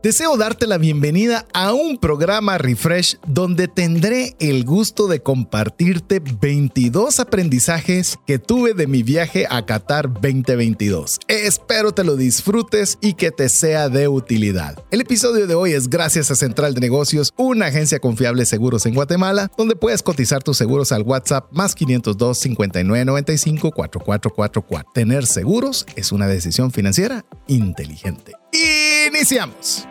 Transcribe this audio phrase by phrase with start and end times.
[0.00, 7.18] Deseo darte la bienvenida a un programa Refresh donde tendré el gusto de compartirte 22
[7.18, 11.18] aprendizajes que tuve de mi viaje a Qatar 2022.
[11.26, 14.80] Espero te lo disfrutes y que te sea de utilidad.
[14.92, 18.86] El episodio de hoy es gracias a Central de Negocios, una agencia confiable de seguros
[18.86, 24.92] en Guatemala, donde puedes cotizar tus seguros al WhatsApp más 502 5995 4444.
[24.94, 28.37] Tener seguros es una decisión financiera inteligente.
[28.52, 29.86] Iniciamos.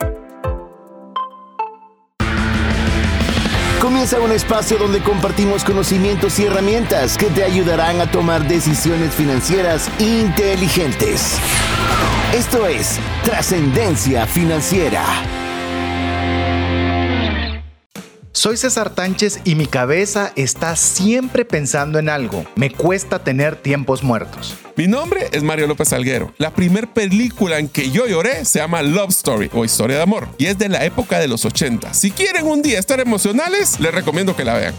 [3.81, 9.89] Comienza un espacio donde compartimos conocimientos y herramientas que te ayudarán a tomar decisiones financieras
[9.99, 11.37] inteligentes.
[12.33, 15.03] Esto es Trascendencia Financiera.
[18.37, 22.45] Soy César Tánchez y mi cabeza está siempre pensando en algo.
[22.55, 24.53] Me cuesta tener tiempos muertos.
[24.75, 26.31] Mi nombre es Mario López Alguero.
[26.37, 30.27] La primera película en que yo lloré se llama Love Story o Historia de Amor
[30.37, 31.95] y es de la época de los 80.
[31.95, 34.75] Si quieren un día estar emocionales, les recomiendo que la vean.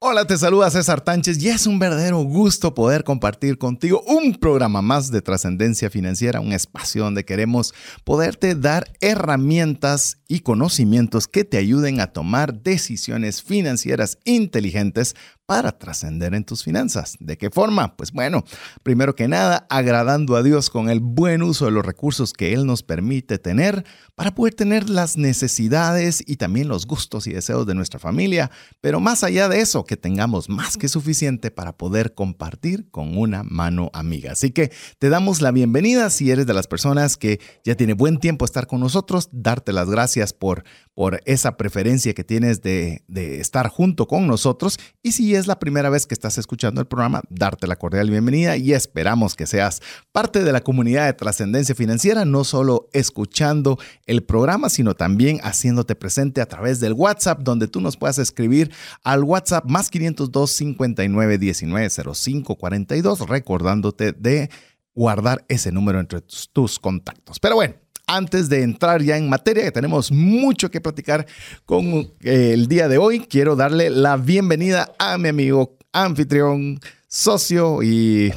[0.00, 4.80] Hola, te saluda César Tánchez y es un verdadero gusto poder compartir contigo un programa
[4.80, 11.58] más de trascendencia financiera, un espacio donde queremos poderte dar herramientas y conocimientos que te
[11.58, 15.16] ayuden a tomar decisiones financieras inteligentes
[15.48, 17.16] para trascender en tus finanzas.
[17.20, 17.96] ¿De qué forma?
[17.96, 18.44] Pues bueno,
[18.82, 22.66] primero que nada, agradando a Dios con el buen uso de los recursos que Él
[22.66, 27.74] nos permite tener para poder tener las necesidades y también los gustos y deseos de
[27.74, 28.50] nuestra familia,
[28.82, 33.42] pero más allá de eso, que tengamos más que suficiente para poder compartir con una
[33.42, 34.32] mano amiga.
[34.32, 38.18] Así que te damos la bienvenida si eres de las personas que ya tiene buen
[38.18, 40.64] tiempo estar con nosotros, darte las gracias por,
[40.98, 43.04] por esa preferencia que tienes de,
[43.38, 47.22] estar junto con nosotros y si es la primera vez que estás escuchando el programa,
[47.30, 52.24] darte la cordial bienvenida y esperamos que seas parte de la comunidad de trascendencia financiera,
[52.24, 57.80] no solo escuchando el programa, sino también haciéndote presente a través del WhatsApp, donde tú
[57.80, 58.72] nos puedas escribir
[59.04, 64.50] al WhatsApp más 502 59 19 05 42, recordándote de
[64.96, 67.38] guardar ese número entre tus, tus contactos.
[67.38, 67.76] Pero bueno,
[68.08, 71.26] antes de entrar ya en materia, que tenemos mucho que platicar
[71.64, 71.84] con
[72.22, 78.32] eh, el día de hoy, quiero darle la bienvenida a mi amigo anfitrión, socio y,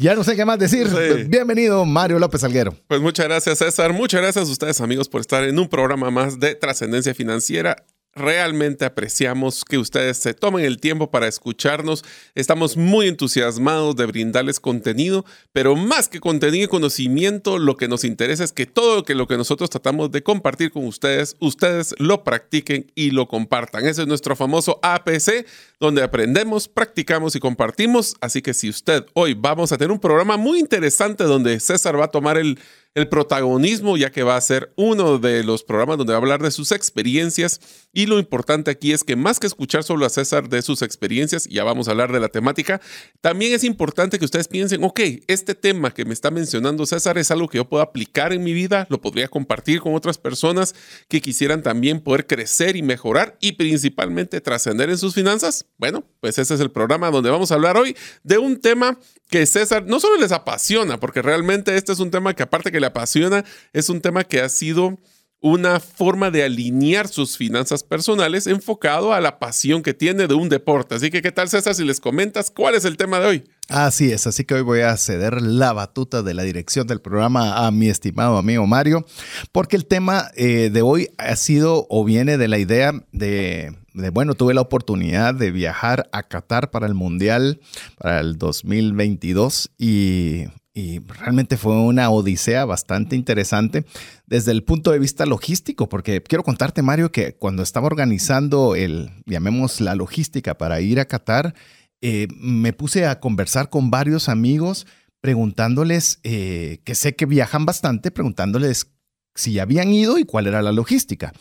[0.00, 0.88] ya no sé qué más decir.
[1.28, 2.74] Bienvenido, Mario López Alguero.
[2.86, 3.92] Pues muchas gracias, César.
[3.92, 7.84] Muchas gracias a ustedes, amigos, por estar en un programa más de trascendencia financiera
[8.14, 12.04] realmente apreciamos que ustedes se tomen el tiempo para escucharnos.
[12.34, 18.04] Estamos muy entusiasmados de brindarles contenido, pero más que contenido y conocimiento, lo que nos
[18.04, 22.90] interesa es que todo lo que, nosotros tratamos de compartir con ustedes, ustedes lo practiquen
[22.94, 23.86] y lo compartan.
[23.86, 25.46] Ese es nuestro famoso APC,
[25.78, 28.16] donde aprendemos, practicamos y compartimos.
[28.20, 32.06] Así que si usted hoy vamos a tener un programa muy interesante donde César va
[32.06, 32.58] a tomar el
[32.94, 36.42] el protagonismo, ya que va a ser uno de los programas donde va a hablar
[36.42, 37.60] de sus experiencias.
[37.92, 41.44] Y lo importante aquí es que más que escuchar solo a César de sus experiencias,
[41.46, 42.80] ya vamos a hablar de la temática,
[43.20, 47.30] también es importante que ustedes piensen, ok, este tema que me está mencionando César es
[47.30, 50.74] algo que yo puedo aplicar en mi vida, lo podría compartir con otras personas
[51.08, 55.66] que quisieran también poder crecer y mejorar y principalmente trascender en sus finanzas.
[55.76, 59.46] Bueno, pues ese es el programa donde vamos a hablar hoy de un tema que
[59.46, 62.86] César no solo les apasiona, porque realmente este es un tema que aparte que le
[62.86, 64.98] apasiona, es un tema que ha sido
[65.40, 70.48] una forma de alinear sus finanzas personales enfocado a la pasión que tiene de un
[70.48, 70.96] deporte.
[70.96, 73.44] Así que, ¿qué tal César si les comentas cuál es el tema de hoy?
[73.68, 77.66] Así es, así que hoy voy a ceder la batuta de la dirección del programa
[77.66, 79.04] a mi estimado amigo Mario,
[79.52, 83.74] porque el tema eh, de hoy ha sido o viene de la idea de,
[84.12, 87.60] bueno, tuve la oportunidad de viajar a Qatar para el Mundial,
[87.98, 90.46] para el 2022 y
[90.78, 93.84] y realmente fue una odisea bastante interesante
[94.26, 99.10] desde el punto de vista logístico, porque quiero contarte, Mario, que cuando estaba organizando el,
[99.26, 101.52] llamemos la logística para ir a Qatar,
[102.00, 104.86] eh, me puse a conversar con varios amigos
[105.20, 108.92] preguntándoles, eh, que sé que viajan bastante, preguntándoles
[109.34, 111.32] si habían ido y cuál era la logística.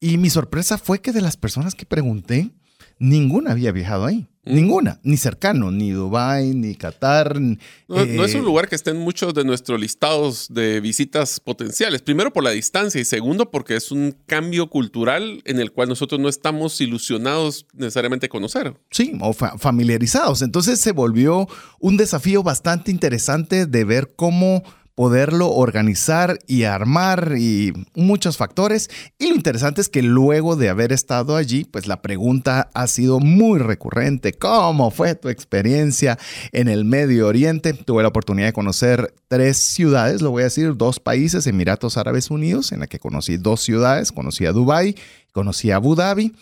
[0.00, 2.50] Y mi sorpresa fue que de las personas que pregunté,
[2.98, 4.31] ninguna había viajado ahí.
[4.44, 7.40] Ninguna, ni cercano, ni Dubái, ni Qatar.
[7.40, 7.56] No,
[8.00, 12.02] es un eh, lugar que esté en muchos de nuestros listados de visitas potenciales.
[12.02, 16.20] Primero por la distancia y segundo porque es un cambio cultural en el cual nosotros
[16.20, 18.74] no estamos ilusionados necesariamente a conocer.
[18.90, 20.42] Sí, o familiarizados.
[20.42, 21.46] Entonces se volvió
[21.78, 28.90] un desafío bastante interesante de ver cómo poderlo organizar y armar y muchos factores.
[29.18, 33.20] Y lo interesante es que luego de haber estado allí, pues la pregunta ha sido
[33.20, 34.32] muy recurrente.
[34.32, 36.18] ¿Cómo fue tu experiencia
[36.52, 37.72] en el Medio Oriente?
[37.72, 42.30] Tuve la oportunidad de conocer tres ciudades, lo voy a decir, dos países, Emiratos Árabes
[42.30, 44.96] Unidos, en la que conocí dos ciudades, conocí a Dubái,
[45.32, 46.34] conocí a Abu Dhabi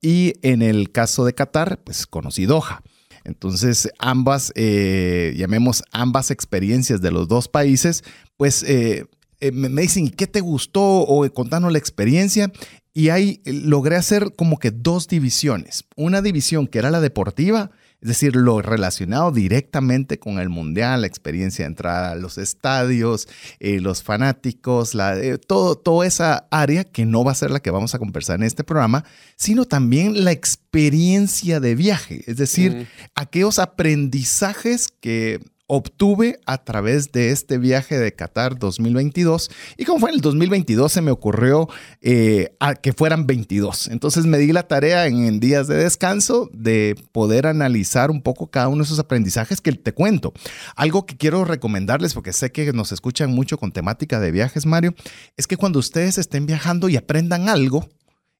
[0.00, 2.82] y en el caso de Qatar, pues conocí Doha.
[3.28, 8.02] Entonces, ambas, eh, llamemos ambas experiencias de los dos países,
[8.38, 9.04] pues eh,
[9.40, 10.82] eh, me, dicen, ¿qué te gustó?
[10.82, 12.50] O contanos la experiencia.
[12.94, 15.84] Y ahí logré hacer como que dos divisiones.
[15.94, 21.06] Una división que era la deportiva es decir, lo relacionado directamente con el mundial, la
[21.08, 23.26] experiencia de entrar a los estadios,
[23.58, 27.60] eh, los fanáticos, la, eh, todo, toda esa área que no va a ser la
[27.60, 29.04] que vamos a conversar en este programa,
[29.36, 37.30] sino también la experiencia de viaje, es decir, aquellos aprendizajes que obtuve a través de
[37.30, 39.50] este viaje de Qatar 2022.
[39.76, 41.68] Y como fue en el 2022, se me ocurrió
[42.00, 43.88] eh, que fueran 22.
[43.88, 48.68] Entonces me di la tarea en, días de descanso de poder analizar un poco cada
[48.68, 50.32] uno de esos aprendizajes que te cuento.
[50.74, 54.94] Algo que quiero recomendarles, porque sé que nos escuchan mucho con temática de viajes, Mario,
[55.36, 57.86] es que cuando ustedes estén viajando y aprendan algo,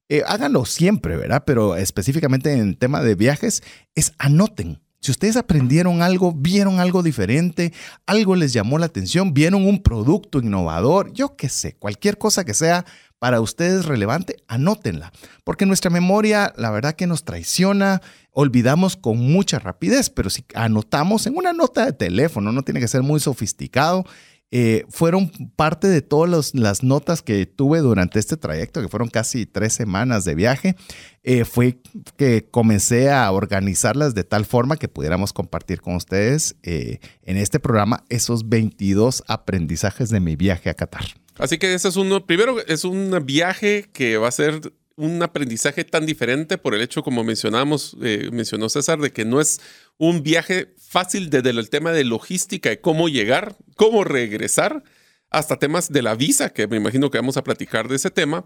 [0.09, 1.45] eh, háganlo siempre, ¿verdad?
[1.47, 3.63] Pero específicamente en tema de viajes,
[3.95, 7.73] es anoten si ustedes aprendieron algo, vieron algo diferente,
[8.07, 12.55] algo les llamó la atención, vieron un producto innovador, yo qué sé, cualquier cosa que
[12.55, 12.85] sea
[13.19, 15.13] para ustedes relevante, anótenla.
[15.45, 18.01] Porque nuestra memoria, la verdad que nos traiciona,
[18.33, 22.89] olvidamos con mucha rapidez, pero si anotamos en una nota de teléfono, no tiene que
[22.89, 24.05] ser muy sofisticado,
[24.51, 29.45] eh, fueron parte de todas las notas que tuve durante este trayecto, que fueron casi
[29.45, 30.75] tres semanas de viaje.
[31.23, 31.81] Eh, fue
[32.17, 37.61] que comencé a organizarlas de tal forma que pudiéramos compartir con ustedes eh, en este
[37.61, 41.05] programa esos 22 aprendizajes de mi viaje a Qatar.
[41.37, 45.85] Así que ese es uno, primero es un viaje que va a ser un aprendizaje
[45.85, 49.61] tan diferente por el hecho, como mencionamos, eh, mencionó César, de que no es
[49.99, 54.83] un viaje fácil desde el tema de logística y cómo llegar, cómo regresar,
[55.31, 58.45] hasta temas de la visa, que me imagino que vamos a platicar de ese tema,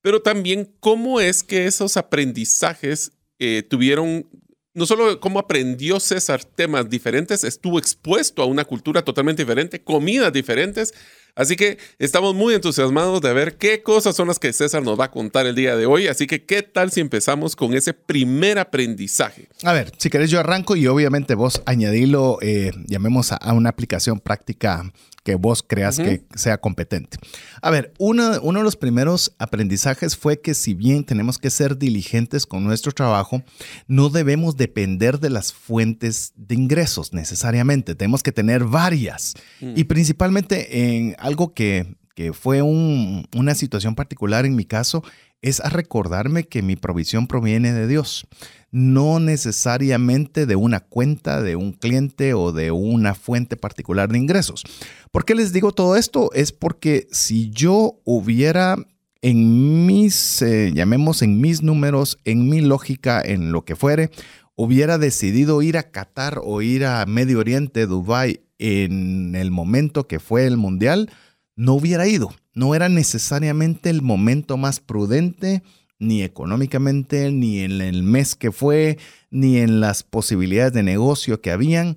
[0.00, 4.28] pero también cómo es que esos aprendizajes eh, tuvieron,
[4.72, 10.32] no solo cómo aprendió César temas diferentes, estuvo expuesto a una cultura totalmente diferente, comidas
[10.32, 10.92] diferentes,
[11.36, 15.06] Así que estamos muy entusiasmados de ver qué cosas son las que César nos va
[15.06, 16.06] a contar el día de hoy.
[16.06, 19.48] Así que, ¿qué tal si empezamos con ese primer aprendizaje?
[19.64, 24.20] A ver, si querés yo arranco y obviamente vos añadilo, eh, llamemos a, una aplicación
[24.20, 24.84] práctica
[25.24, 27.16] que vos creas que sea competente.
[27.62, 31.78] A ver, uno, uno, de los primeros aprendizajes fue que si bien tenemos que ser
[31.78, 33.42] diligentes con nuestro trabajo,
[33.88, 37.94] no debemos depender de las fuentes de ingresos necesariamente.
[37.94, 39.32] Tenemos que tener varias.
[39.60, 39.72] Mm.
[39.76, 41.96] Y principalmente en algo que,
[42.32, 45.02] fue una situación particular en mi caso,
[45.42, 48.26] es a recordarme que mi provisión proviene de Dios,
[48.70, 54.62] no necesariamente de una cuenta de un cliente o de una fuente particular de ingresos.
[55.10, 56.30] ¿Por qué les digo todo esto?
[56.34, 58.76] Es porque si yo hubiera
[59.22, 64.10] en mis, eh, llamemos en mis números, en mi lógica, en lo que fuere,
[64.56, 70.20] hubiera decidido ir a Qatar o ir a Medio Oriente, Dubái, en el momento que
[70.20, 71.10] fue el Mundial,
[71.56, 72.34] no hubiera ido.
[72.54, 75.62] No era necesariamente el momento más prudente,
[75.98, 78.98] ni económicamente, ni en el mes que fue,
[79.30, 81.96] ni en las posibilidades de negocio que habían.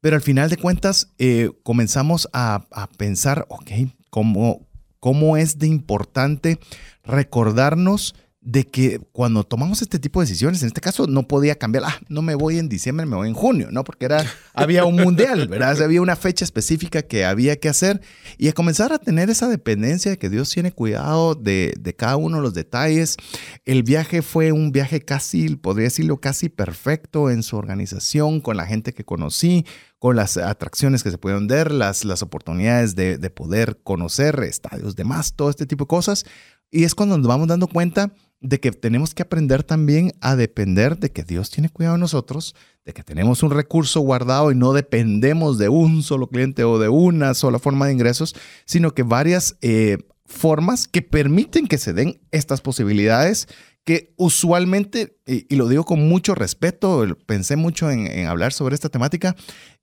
[0.00, 3.70] Pero al final de cuentas eh, comenzamos a, a, pensar, ok,
[4.10, 4.66] ¿cómo,
[5.00, 6.58] ¿cómo es de importante
[7.04, 11.84] recordarnos de que cuando tomamos este tipo de decisiones, en este caso no podía cambiar,
[11.86, 13.84] ah, no me voy en diciembre, me voy en junio, ¿no?
[13.84, 14.22] Porque era,
[14.52, 15.80] había un mundial, ¿verdad?
[15.82, 18.02] había una fecha específica que había que hacer
[18.36, 22.16] y a comenzar a tener esa dependencia de que Dios tiene cuidado de, de cada
[22.16, 23.16] uno de los detalles.
[23.64, 28.66] El viaje fue un viaje casi, podría decirlo, casi perfecto en su organización, con la
[28.66, 29.64] gente que conocí,
[29.98, 34.96] con las atracciones que se pudieron ver, las, las oportunidades de, de poder conocer estadios,
[34.96, 36.26] demás, todo este tipo de cosas.
[36.70, 38.12] Y es cuando nos vamos dando cuenta
[38.44, 42.54] de que tenemos que aprender también a depender de que Dios tiene cuidado de nosotros,
[42.84, 46.90] de que tenemos un recurso guardado y no dependemos de un solo cliente o de
[46.90, 48.36] una sola forma de ingresos,
[48.66, 49.96] sino que varias eh,
[50.26, 53.48] formas que permiten que se den estas posibilidades
[53.82, 59.36] que usualmente, y, lo digo con mucho respeto, pensé mucho en hablar sobre esta temática,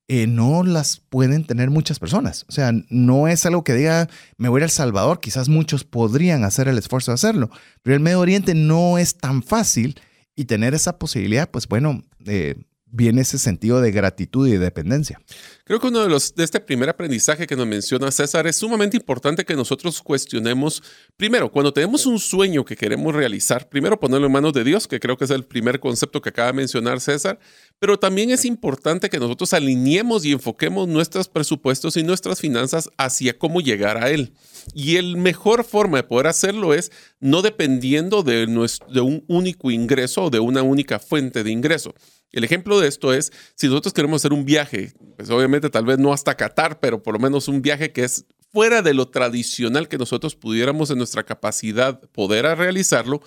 [0.08, 2.46] eh, no las pueden tener muchas personas.
[2.50, 6.67] O sea, no es algo que diga, me voy al Salvador, quizás muchos podrían hacer
[6.67, 7.50] el esfuerzo de hacerlo,
[7.81, 10.00] pero el Medio Oriente no es tan fácil
[10.36, 12.55] y tener esa posibilidad, pues bueno, eh,
[12.91, 15.19] viene ese sentido de gratitud y de dependencia.
[15.63, 18.98] Creo que uno de los de este primer aprendizaje que nos menciona César es sumamente
[18.98, 20.83] importante que nosotros cuestionemos
[21.15, 25.00] primero cuando tenemos un sueño que queremos realizar, primero ponerlo en manos de Dios, que
[25.00, 27.39] creo que es el primer concepto que acaba de mencionar César,
[27.79, 33.38] pero también es importante que nosotros alineemos y enfoquemos nuestros presupuestos y nuestras finanzas hacia
[33.38, 34.33] cómo llegar a él.
[34.74, 40.25] Y el mejor forma de poder hacerlo es no dependiendo de, de un único ingreso
[40.25, 41.95] o de una única fuente de ingreso.
[42.32, 46.00] El ejemplo de esto es, si nosotros queremos hacer un viaje, pues obviamente tal vez
[46.00, 49.88] no hasta Qatar, pero por lo menos un viaje que es fuera de lo tradicional
[49.88, 53.22] que nosotros pudiéramos en nuestra capacidad poder realizarlo,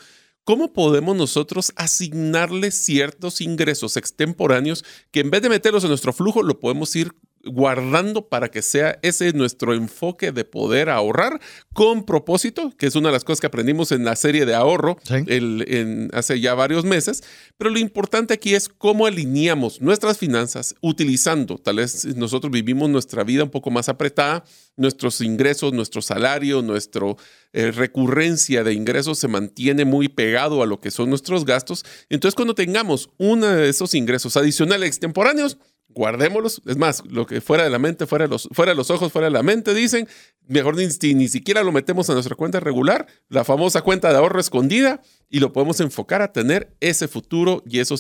[0.45, 6.43] ¿cómo podemos nosotros asignarle ciertos ingresos extemporáneos que en vez de meterlos en nuestro flujo,
[6.43, 7.13] lo podemos ir
[7.47, 11.41] guardando para que sea ese nuestro enfoque de poder ahorrar
[11.73, 14.97] con propósito, que es una de las cosas que aprendimos en la serie de ahorro
[15.09, 17.23] en, hace ya varios meses.
[17.57, 23.25] Pero lo importante aquí es cómo alineamos nuestras finanzas utilizando, tal vez nosotros vivimos nuestra
[23.25, 24.45] vida un poco más apretada,
[24.77, 27.15] nuestros ingresos, nuestro salario, nuestra
[27.53, 31.85] eh, recurrencia de ingresos se mantiene muy pegado a lo que son nuestros gastos.
[32.09, 35.59] Entonces cuando tengamos uno de esos ingresos adicionales extemporáneos,
[35.95, 36.63] guardémoslos.
[36.67, 39.13] Es más, lo que fuera de la mente, fuera de los, fuera de los ojos,
[39.13, 40.09] fuera de la mente, dicen,
[40.47, 44.41] mejor ni, ni siquiera lo metemos a nuestra cuenta regular, la famosa cuenta de ahorro
[44.41, 47.95] escondida, y lo podemos enfocar a tener ese futuro y ese,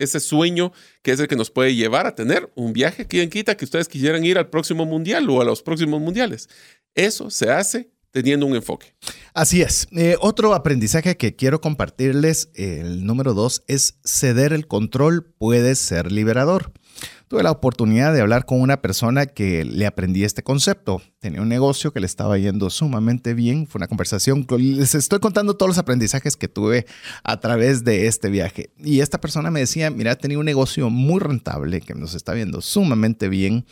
[0.00, 0.72] ese sueño
[1.02, 3.06] que es el que nos puede llevar a tener un viaje.
[3.06, 6.48] ¿Quién quita que ustedes quisieran ir al próximo mundial o a los próximos mundiales?
[6.94, 8.94] Eso se hace teniendo un enfoque.
[9.34, 9.86] Así es.
[9.92, 16.10] Eh, otro aprendizaje que quiero compartirles, el número dos, es ceder el control puede ser
[16.10, 16.72] liberador.
[17.28, 21.02] Tuve la oportunidad de hablar con una persona que le aprendí este concepto.
[21.18, 23.66] Tenía un negocio que le estaba yendo sumamente bien.
[23.66, 24.46] Fue una conversación.
[24.58, 26.86] Les estoy contando todos los aprendizajes que tuve
[27.24, 28.70] a través de este viaje.
[28.78, 32.62] Y esta persona me decía, mira, tenía un negocio muy rentable que nos está viendo
[32.62, 33.66] sumamente bien.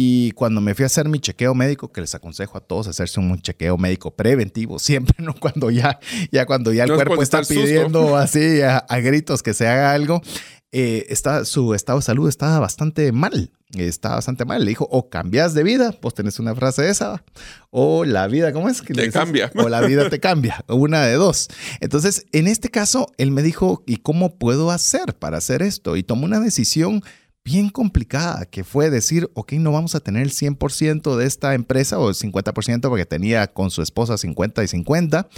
[0.00, 3.18] Y cuando me fui a hacer mi chequeo médico, que les aconsejo a todos hacerse
[3.18, 5.98] un chequeo médico preventivo, siempre, no cuando ya,
[6.30, 10.20] ya cuando ya el cuerpo está pidiendo así a, a gritos que se haga algo,
[10.70, 13.50] eh, está, su estado de salud estaba bastante mal.
[13.76, 14.64] Está bastante mal.
[14.64, 17.22] Le dijo, o cambias de vida, pues tenés una frase esa,
[17.70, 18.80] o la vida, ¿cómo es?
[18.82, 19.50] Que te cambia.
[19.54, 21.48] O la vida te cambia, una de dos.
[21.80, 25.96] Entonces, en este caso, él me dijo, ¿y cómo puedo hacer para hacer esto?
[25.96, 27.02] Y tomó una decisión
[27.44, 31.98] bien complicada, que fue decir, ok, no vamos a tener el 100% de esta empresa
[31.98, 35.28] o el 50% porque tenía con su esposa 50 y 50,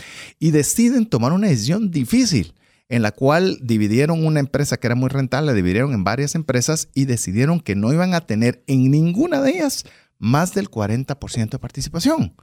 [0.40, 2.54] y deciden tomar una decisión difícil
[2.90, 6.88] en la cual dividieron una empresa que era muy rentable, la dividieron en varias empresas
[6.92, 9.84] y decidieron que no iban a tener en ninguna de ellas
[10.18, 12.34] más del 40% de participación.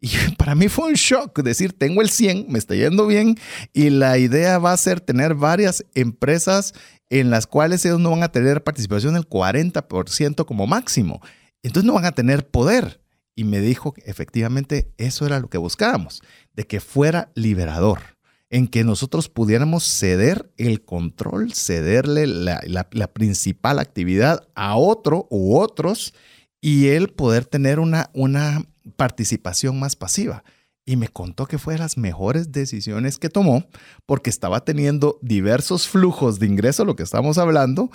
[0.00, 3.36] Y para mí fue un shock decir, tengo el 100, me está yendo bien
[3.72, 6.72] y la idea va a ser tener varias empresas
[7.10, 11.20] en las cuales ellos no van a tener participación del 40% como máximo.
[11.64, 13.00] Entonces no van a tener poder.
[13.34, 16.22] Y me dijo que efectivamente eso era lo que buscábamos,
[16.54, 18.15] de que fuera liberador
[18.56, 26.14] en que nosotros pudiéramos ceder el control, cederle la, principal actividad a otro u otros
[26.62, 28.64] y él poder tener una, una
[28.96, 30.42] participación más pasiva.
[30.86, 33.66] Y me contó que fue de las mejores decisiones que tomó
[34.06, 37.90] porque estaba teniendo diversos flujos de ingreso, lo que estamos hablando,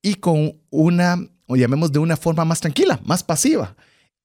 [0.00, 3.74] y con una, o llamemos de una forma más tranquila, más pasiva.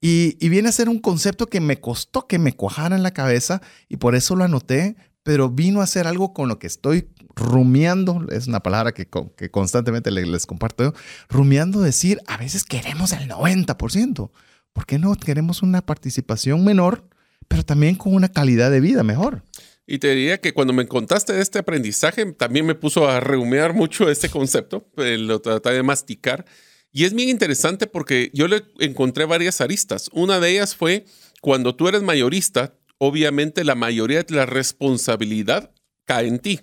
[0.01, 3.12] Y, y, viene a ser un concepto que me costó que me cuajara en la
[3.12, 4.96] cabeza y por eso lo anoté,
[5.29, 9.07] pero vino a ser algo con lo que estoy rumiando, es una palabra que,
[9.38, 10.93] que constantemente les, comparto yo,
[11.29, 14.31] rumiando decir, a veces queremos el 90%,
[14.74, 17.07] ¿por qué no queremos una participación menor,
[17.48, 19.43] pero también con una calidad de vida mejor?
[19.86, 24.09] Y te diría que cuando me contaste este aprendizaje, también me puso a rumiar mucho
[24.09, 26.43] este concepto, eh, lo traté de masticar.
[26.91, 30.09] Y es bien interesante porque yo le encontré varias aristas.
[30.12, 31.05] Una de ellas fue
[31.39, 35.72] cuando tú eres mayorista, obviamente la mayoría de la responsabilidad
[36.06, 36.60] cae en ti.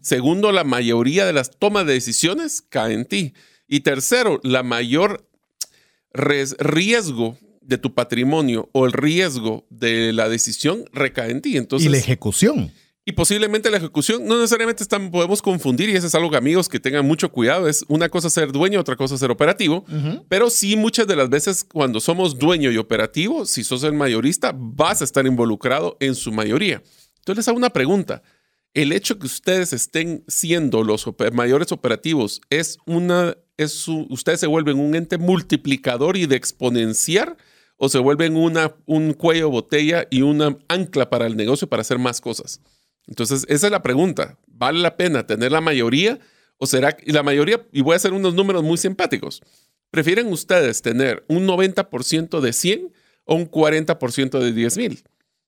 [0.00, 3.34] Segundo, la mayoría de las tomas de decisiones cae en ti.
[3.66, 5.28] Y tercero, la mayor
[6.12, 11.56] riesgo de tu patrimonio o el riesgo de la decisión recae en ti.
[11.56, 12.72] Entonces, y la ejecución.
[13.08, 16.68] Y posiblemente la ejecución no necesariamente están, podemos confundir, y eso es algo que amigos
[16.68, 19.86] que tengan mucho cuidado, es una cosa ser dueño, otra cosa ser operativo,
[20.28, 24.52] pero sí muchas de las veces cuando somos dueño y operativo, si sos el mayorista,
[24.54, 26.82] vas a estar involucrado en su mayoría.
[27.20, 28.22] Entonces les hago una pregunta.
[28.74, 34.78] ¿El hecho que ustedes estén siendo los mayores operativos es una, es ustedes se vuelven
[34.78, 37.38] un ente multiplicador y de exponenciar?
[37.78, 41.98] ¿O se vuelven una, un cuello botella y una ancla para el negocio para hacer
[41.98, 42.60] más cosas?
[43.08, 44.38] Entonces, esa es la pregunta.
[44.46, 46.20] ¿Vale la pena tener la mayoría
[46.58, 49.40] ¿O será que la mayoría, y voy a hacer unos números muy simpáticos,
[49.90, 52.92] prefieren ustedes tener un 90% de 100
[53.24, 55.04] o un 40% de 10 mil?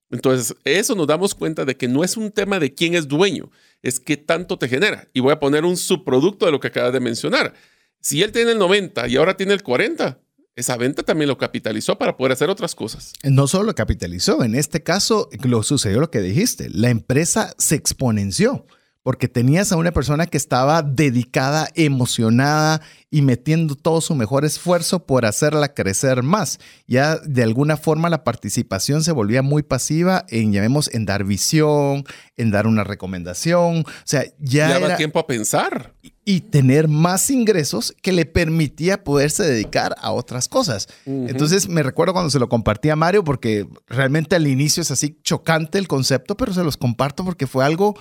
[0.09, 3.51] Entonces, eso nos damos cuenta de que no es un tema de quién es dueño,
[3.81, 5.07] es qué tanto te genera.
[5.13, 7.53] Y voy a poner un subproducto de lo que acabas de mencionar.
[7.99, 10.19] Si él tiene el 90 y ahora tiene el 40,
[10.55, 13.13] esa venta también lo capitalizó para poder hacer otras cosas.
[13.23, 17.75] No solo lo capitalizó, en este caso lo sucedió lo que dijiste, la empresa se
[17.75, 18.65] exponenció
[19.03, 25.05] porque tenías a una persona que estaba dedicada, emocionada y metiendo todo su mejor esfuerzo
[25.05, 26.59] por hacerla crecer más.
[26.87, 32.05] Ya de alguna forma la participación se volvía muy pasiva en, llamemos, en dar visión,
[32.37, 33.79] en dar una recomendación.
[33.79, 35.93] O sea, ya daba era, tiempo a pensar.
[36.23, 40.87] y tener más ingresos que le permitía poderse dedicar a otras cosas.
[41.05, 45.17] Entonces me recuerdo cuando se lo compartí a Mario porque realmente al inicio es así
[45.23, 47.95] chocante el concepto, pero se los comparto porque fue algo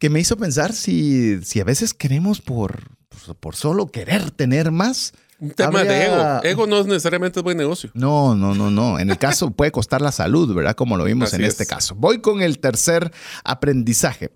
[0.00, 4.72] que me hizo pensar si, si a veces queremos por, por, por solo querer tener
[4.72, 5.12] más.
[5.38, 6.42] Un tema de ego.
[6.42, 7.90] Ego no es necesariamente buen negocio.
[7.92, 8.98] No, no, no, no.
[8.98, 10.74] En el caso puede costar la salud, ¿verdad?
[10.74, 11.50] Como lo vimos Así en es.
[11.50, 11.94] este caso.
[11.94, 13.12] Voy con el tercer
[13.44, 14.32] aprendizaje.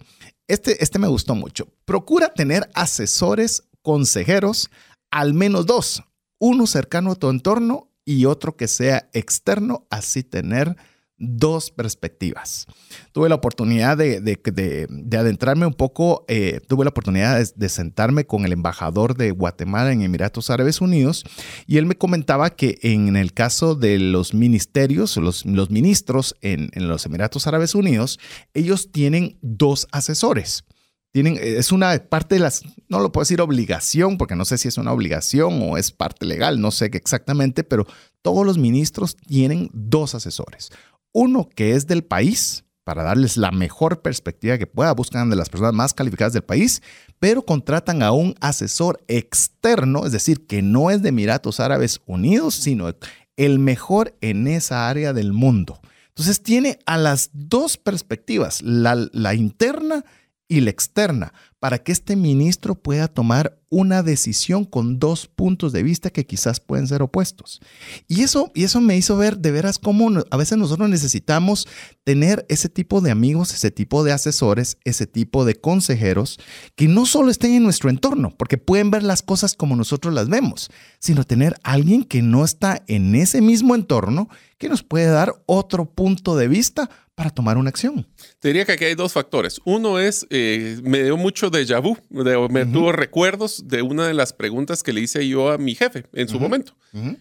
[0.46, 1.66] Este, este me gustó mucho.
[1.86, 4.70] Procura tener asesores, consejeros,
[5.10, 6.02] al menos dos.
[6.38, 10.76] Uno cercano a tu entorno y otro que sea externo, así tener
[11.16, 12.66] dos perspectivas.
[13.12, 17.68] Tuve la oportunidad de, de- de- de adentrarme un poco, eh, tuve la oportunidad de,
[17.68, 21.24] sentarme con el embajador de Guatemala en Emiratos Árabes Unidos
[21.66, 27.06] y él me comentaba que en el caso de los ministerios, los, ministros en, los
[27.06, 28.18] Emiratos Árabes Unidos,
[28.52, 30.64] ellos tienen dos asesores.
[31.12, 34.66] Tienen, es una parte de las, no lo puedo decir obligación, porque no sé si
[34.66, 37.86] es una obligación o es parte legal, no sé exactamente, pero
[38.20, 40.70] todos los ministros tienen dos asesores.
[41.14, 45.48] Uno que es del país, para darles la mejor perspectiva que pueda, buscan de las
[45.48, 46.82] personas más calificadas del país,
[47.20, 52.56] pero contratan a un asesor externo, es decir, que no es de Emiratos Árabes Unidos,
[52.56, 52.92] sino
[53.36, 55.80] el mejor en esa área del mundo.
[56.08, 60.04] Entonces tiene a las dos perspectivas, la, la interna
[60.48, 65.82] y la externa, para que este ministro pueda tomar una decisión con dos puntos de
[65.82, 67.60] vista que quizás pueden ser opuestos.
[68.06, 71.66] Y eso, y eso me hizo ver de veras cómo a veces nosotros necesitamos
[72.04, 76.38] tener ese tipo de amigos, ese tipo de asesores, ese tipo de consejeros
[76.76, 80.28] que no solo estén en nuestro entorno, porque pueden ver las cosas como nosotros las
[80.28, 84.28] vemos, sino tener alguien que no está en ese mismo entorno
[84.58, 88.06] que nos puede dar otro punto de vista para tomar una acción.
[88.40, 89.60] Te diría que aquí hay dos factores.
[89.64, 94.14] Uno es, eh, me dio mucho déjà vu, de- me tuvo recuerdos de una de
[94.14, 96.76] las preguntas que le hice yo a mi jefe en su momento,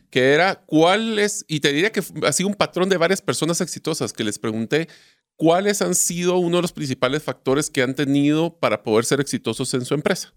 [0.10, 3.62] que era cuál es, y te diría que ha sido un patrón de varias personas
[3.62, 4.88] exitosas que les pregunté
[5.36, 9.74] cuáles han sido uno de los principales factores que han tenido para poder ser exitosos
[9.74, 10.34] en su empresa.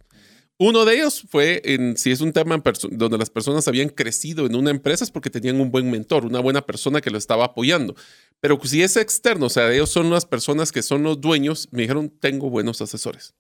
[0.58, 4.54] Uno de ellos fue en si es un tema donde las personas habían crecido en
[4.54, 7.94] una empresa es porque tenían un buen mentor, una buena persona que lo estaba apoyando.
[8.40, 11.82] Pero si es externo, o sea, ellos son las personas que son los dueños, me
[11.82, 13.34] dijeron, tengo buenos asesores.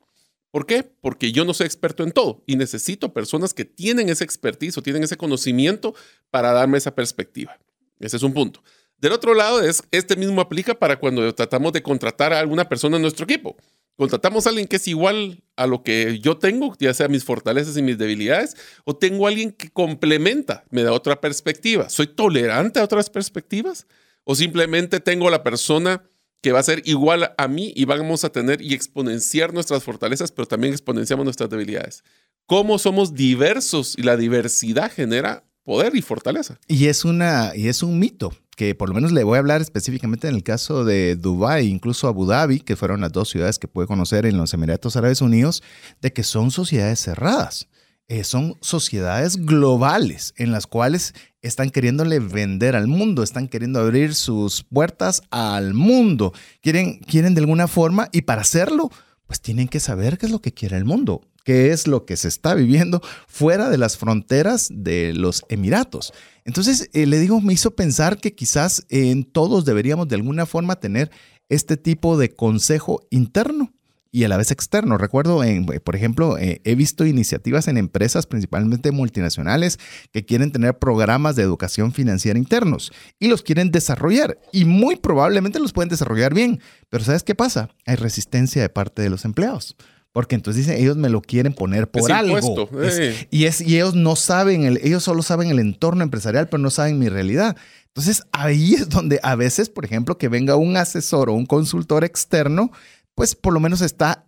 [0.50, 0.82] ¿Por qué?
[0.82, 4.82] Porque yo no soy experto en todo y necesito personas que tienen ese expertise o
[4.82, 5.94] tienen ese conocimiento
[6.30, 7.58] para darme esa perspectiva.
[7.98, 8.62] Ese es un punto.
[8.98, 12.96] Del otro lado, es, este mismo aplica para cuando tratamos de contratar a alguna persona
[12.96, 13.56] en nuestro equipo.
[13.96, 17.76] Contratamos a alguien que es igual a lo que yo tengo, ya sea mis fortalezas
[17.76, 21.88] y mis debilidades, o tengo alguien que complementa, me da otra perspectiva.
[21.88, 23.86] ¿Soy tolerante a otras perspectivas?
[24.24, 26.04] ¿O simplemente tengo la persona
[26.42, 30.30] que va a ser igual a mí y vamos a tener y exponenciar nuestras fortalezas,
[30.30, 32.04] pero también exponenciamos nuestras debilidades?
[32.46, 36.58] ¿Cómo somos diversos y la diversidad genera poder y fortaleza?
[36.68, 39.60] Y es, una, y es un mito que por lo menos le voy a hablar
[39.60, 43.68] específicamente en el caso de Dubái, incluso Abu Dhabi, que fueron las dos ciudades que
[43.68, 45.62] pude conocer en los Emiratos Árabes Unidos,
[46.00, 47.68] de que son sociedades cerradas.
[48.08, 54.14] Eh, son sociedades globales en las cuales están queriéndole vender al mundo, están queriendo abrir
[54.14, 58.92] sus puertas al mundo, quieren, quieren de alguna forma y para hacerlo,
[59.26, 62.16] pues tienen que saber qué es lo que quiere el mundo, qué es lo que
[62.16, 66.12] se está viviendo fuera de las fronteras de los Emiratos.
[66.44, 70.80] Entonces, eh, le digo, me hizo pensar que quizás en todos deberíamos de alguna forma
[70.80, 71.08] tener
[71.48, 73.72] este tipo de consejo interno
[74.10, 74.98] y a la vez externo.
[74.98, 79.78] Recuerdo, en, por ejemplo, eh, he visto iniciativas en empresas, principalmente multinacionales,
[80.10, 85.60] que quieren tener programas de educación financiera internos y los quieren desarrollar y muy probablemente
[85.60, 86.60] los pueden desarrollar bien.
[86.88, 87.68] Pero ¿sabes qué pasa?
[87.86, 89.76] Hay resistencia de parte de los empleados.
[90.16, 92.70] Porque entonces dicen, ellos me lo quieren poner por Es algo.
[92.80, 96.62] Es- y, es, y ellos no saben, el, ellos solo saben el entorno empresarial, pero
[96.62, 97.54] no saben mi realidad.
[97.88, 102.02] Entonces ahí es donde a veces, por ejemplo, que venga un asesor o un consultor
[102.02, 102.72] externo,
[103.14, 104.24] pues por lo menos está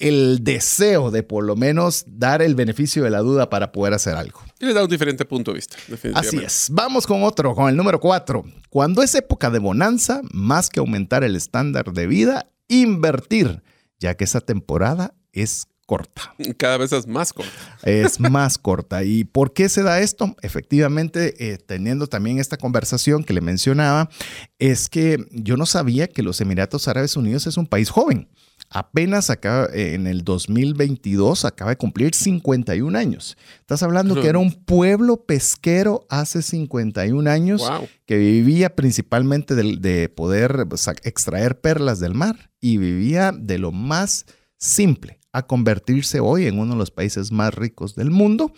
[0.00, 4.16] el deseo de por lo menos dar el beneficio de la duda para poder hacer
[4.16, 4.40] algo.
[4.58, 5.76] Y le da un diferente punto de vista.
[6.14, 6.66] Así es.
[6.72, 8.44] Vamos con otro, con el número cuatro.
[8.70, 13.62] Cuando es época de bonanza, más que aumentar el estándar de vida, invertir,
[14.00, 16.34] ya que esa temporada es corta.
[16.58, 17.52] Cada vez es más corta.
[17.82, 19.04] Es más corta.
[19.04, 20.36] ¿Y por qué se da esto?
[20.42, 24.10] Efectivamente, eh, teniendo también esta conversación que le mencionaba,
[24.58, 28.28] es que yo no sabía que los Emiratos Árabes Unidos es un país joven
[28.70, 33.36] apenas acaba, eh, en el 2022 acaba de cumplir 51 años.
[33.60, 37.62] Estás hablando que era un pueblo pesquero hace 51 años
[38.06, 40.66] que vivía principalmente de, poder
[41.02, 46.72] extraer perlas del mar y vivía de lo más simple a convertirse hoy en uno
[46.72, 48.52] de los países más ricos del mundo,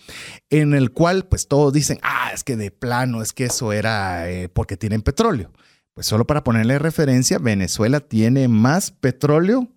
[0.49, 4.29] en el cual pues todos dicen, ah, es que de plano, es que eso era
[4.31, 5.51] eh, porque tienen petróleo.
[5.93, 9.67] Pues solo para ponerle referencia, Venezuela tiene más petróleo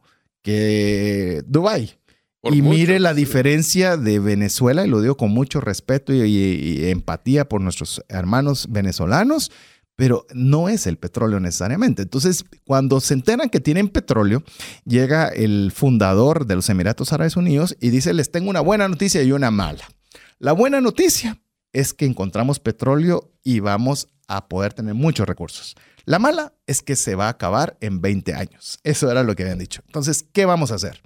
[0.43, 1.99] que Dubái.
[2.43, 7.61] y mire la diferencia de Venezuela, y lo digo con mucho respeto y, empatía por
[7.61, 9.51] nuestros hermanos venezolanos,
[9.97, 12.03] pero no es el petróleo necesariamente.
[12.03, 14.43] Entonces, cuando se enteran que tienen petróleo,
[14.85, 19.23] llega el fundador de los Emiratos Árabes Unidos y dice, les tengo una buena noticia
[19.23, 19.89] y una mala.
[20.39, 21.41] La buena noticia
[21.73, 25.77] es que encontramos petróleo y vamos a poder tener muchos recursos.
[26.05, 28.79] La mala es que se va a acabar en 20 años.
[28.83, 29.83] Eso era lo que habían dicho.
[29.87, 31.03] Entonces, ¿qué vamos a hacer?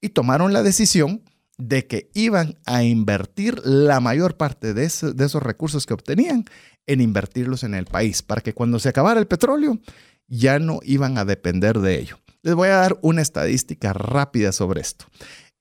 [0.00, 1.22] Y tomaron la decisión
[1.60, 6.44] de que iban a invertir la mayor parte de, esos recursos que obtenían
[6.86, 9.78] en invertirlos en el país, para que cuando se acabara el petróleo
[10.26, 12.18] ya no iban a depender de ello.
[12.42, 15.06] Les voy a dar una estadística rápida sobre esto.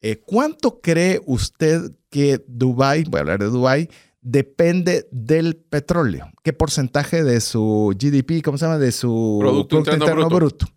[0.01, 3.89] Eh, ¿Cuánto cree usted que Dubái, voy a hablar de Dubái,
[4.21, 6.31] depende del petróleo.
[6.43, 10.67] ¿Qué porcentaje de su GDP, cómo se llama, de su Producto, Interno, bruto.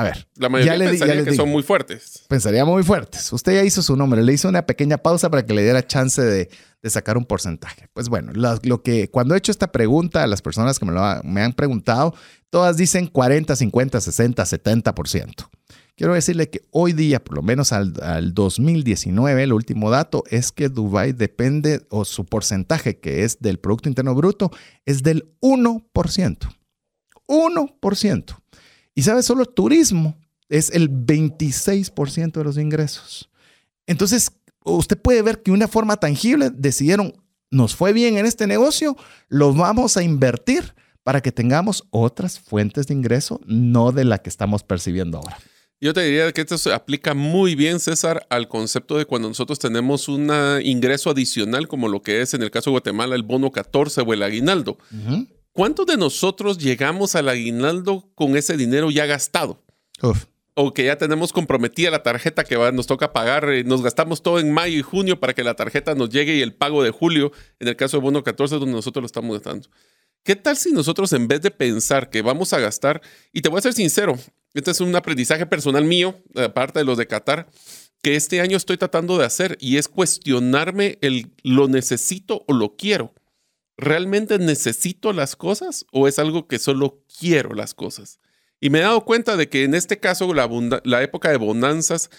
[0.00, 0.26] A ver.
[0.36, 2.24] La mayoría ya pensaría que son muy fuertes.
[2.26, 3.30] Pensaría muy fuertes.
[3.34, 6.22] Usted ya hizo su nombre, le hizo una pequeña pausa para que le diera chance
[6.22, 6.48] de,
[6.84, 7.88] sacar un porcentaje.
[7.92, 11.02] Pues bueno, lo, que cuando he hecho esta pregunta a las personas que me, lo,
[11.22, 12.14] me han preguntado,
[12.48, 15.48] todas dicen 40, 50, 60, 70%.
[15.96, 17.92] Quiero decirle que hoy día, por lo menos al,
[18.32, 23.90] 2019, el último dato es que Dubái depende, o su porcentaje que es del Producto
[23.90, 24.50] Interno Bruto,
[24.86, 26.38] es del 1%.
[27.26, 28.39] 1%.
[28.94, 33.30] Y sabe, solo turismo es el 26% de los ingresos.
[33.86, 34.32] Entonces,
[34.64, 37.14] usted puede ver que una forma tangible decidieron,
[37.50, 38.96] nos fue bien en este negocio,
[39.28, 44.28] lo vamos a invertir para que tengamos otras fuentes de ingreso, no de la que
[44.28, 45.38] estamos percibiendo ahora.
[45.80, 49.58] Yo te diría que esto se aplica muy bien, César, al concepto de cuando nosotros
[49.58, 50.30] tenemos un
[50.62, 54.12] ingreso adicional, como lo que es en el caso de Guatemala el bono 14 o
[54.12, 54.76] el aguinaldo.
[55.52, 59.62] ¿Cuántos de nosotros llegamos al aguinaldo con ese dinero ya gastado?
[60.54, 64.38] O que ya tenemos comprometida la tarjeta que nos toca pagar, eh, nos gastamos todo
[64.38, 67.32] en mayo y junio para que la tarjeta nos llegue y el pago de julio,
[67.58, 69.68] en el caso de bono 14, donde nosotros lo estamos gastando.
[70.22, 73.00] ¿Qué tal si nosotros en vez de pensar que vamos a gastar,
[73.32, 74.18] y te voy a ser sincero,
[74.54, 77.48] este es un aprendizaje personal mío, aparte de los de Qatar,
[78.02, 82.76] que este año estoy tratando de hacer y es cuestionarme el lo necesito o lo
[82.76, 83.14] quiero.
[83.80, 88.20] ¿Realmente necesito las cosas o es algo que solo quiero las cosas?
[88.60, 92.10] Y me he dado cuenta de que en este caso, la, época de bonanzas,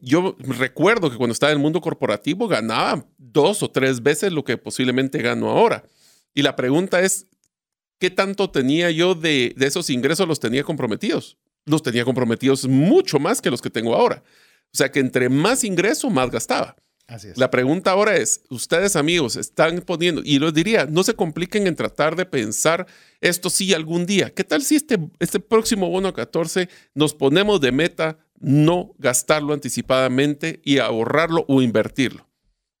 [0.00, 4.44] yo recuerdo que cuando estaba en el mundo corporativo ganaba dos o tres veces lo
[4.44, 5.84] que posiblemente gano ahora.
[6.32, 7.26] Y la pregunta es,
[7.98, 11.36] ¿qué tanto tenía yo de, esos ingresos los tenía comprometidos?
[11.66, 14.22] Los tenía comprometidos mucho más que los que tengo ahora.
[14.72, 16.76] O sea que entre más ingreso, más gastaba.
[17.06, 17.38] Así es.
[17.38, 21.76] La pregunta ahora es, ustedes amigos están poniendo, y los diría, no se compliquen en
[21.76, 22.86] tratar de pensar
[23.20, 24.30] esto sí algún día.
[24.30, 30.60] ¿Qué tal si este, este próximo bono 14 nos ponemos de meta no gastarlo anticipadamente
[30.64, 32.26] y ahorrarlo o invertirlo?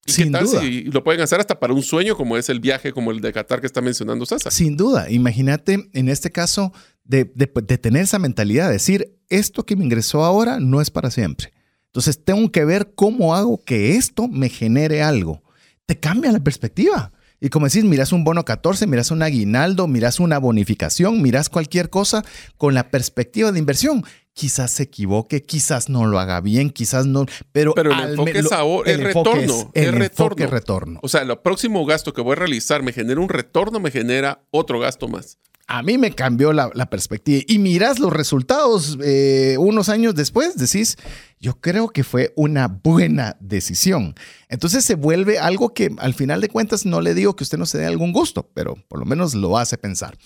[0.06, 0.60] Sin duda.
[0.86, 3.60] lo pueden hacer hasta para un sueño como es el viaje como el de Qatar
[3.60, 4.52] que está mencionando César?
[4.52, 5.10] Sin duda.
[5.10, 6.72] Imagínate en este caso
[7.04, 11.53] de, tener esa mentalidad, de decir, esto que me ingresó ahora no es para siempre.
[11.94, 15.44] Entonces tengo que ver cómo hago que esto me genere algo.
[15.86, 17.12] Te cambia la perspectiva.
[17.40, 21.90] Y como decís, miras un bono 14, miras un aguinaldo, miras una bonificación, miras cualquier
[21.90, 22.24] cosa
[22.56, 27.26] con la perspectiva de inversión quizás se equivoque, quizás no lo haga bien, quizás no,
[27.52, 30.46] pero, pero el enfoque es ahora, el, retorno, el, retorno.
[30.48, 31.00] retorno.
[31.04, 34.42] O sea, el próximo gasto que voy a realizar me genera un retorno, me genera
[34.50, 37.42] otro gasto más a mí me cambió la, perspectiva.
[37.46, 40.96] Y miras los resultados eh, unos años después, decís,
[41.40, 44.14] yo creo que fue una buena decisión.
[44.48, 47.66] Entonces se vuelve algo que al final de cuentas no le digo que usted no
[47.66, 50.16] se dé algún gusto, pero por lo menos lo hace pensar.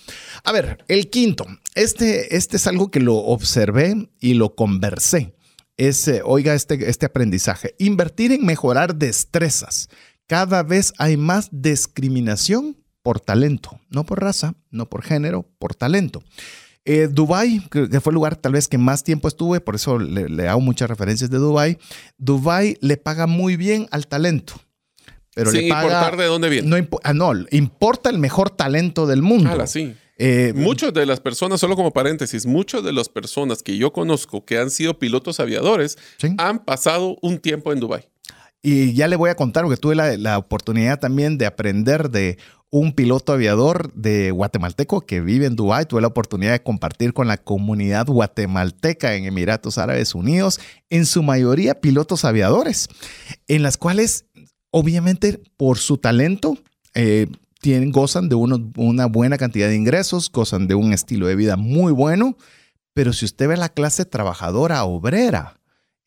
[0.43, 5.33] A ver, el quinto, este, este es algo que lo observé y lo conversé
[5.79, 9.89] eh, oiga este, este aprendizaje, invertir en mejorar destrezas.
[10.27, 12.77] Cada vez hay más discriminación
[13.09, 16.21] por talento, no por raza, no por género, por talento.
[16.85, 20.47] Eh, Dubai, que fue el lugar tal vez que más tiempo estuve, por eso le,
[20.47, 21.79] hago muchas referencias de Dubai.
[22.19, 24.53] Dubai le paga muy bien al talento.
[25.33, 26.67] Pero Sin le paga, importar de dónde viene.
[26.67, 29.57] No, ah, no, importa el mejor talento del mundo.
[29.59, 29.95] Ah, sí.
[30.19, 34.45] Eh, muchas de las personas, solo como paréntesis, muchas de las personas que yo conozco
[34.45, 35.97] que han sido pilotos aviadores
[36.37, 38.07] han pasado un tiempo en Dubai.
[38.61, 42.37] Y ya le voy a contar, porque tuve la, la, oportunidad también de aprender de
[42.71, 45.85] un piloto aviador de guatemalteco que vive en Dubái.
[45.85, 51.23] Tuve la oportunidad de compartir con la comunidad guatemalteca en Emiratos Árabes Unidos, en su
[51.23, 52.87] mayoría pilotos aviadores,
[53.47, 54.25] en las cuales
[54.71, 56.57] obviamente por su talento
[56.93, 57.27] eh,
[57.61, 61.91] tienen, gozan de una buena cantidad de ingresos, gozan de un estilo de vida muy
[61.91, 62.37] bueno,
[62.93, 65.58] pero si usted ve la clase trabajadora obrera,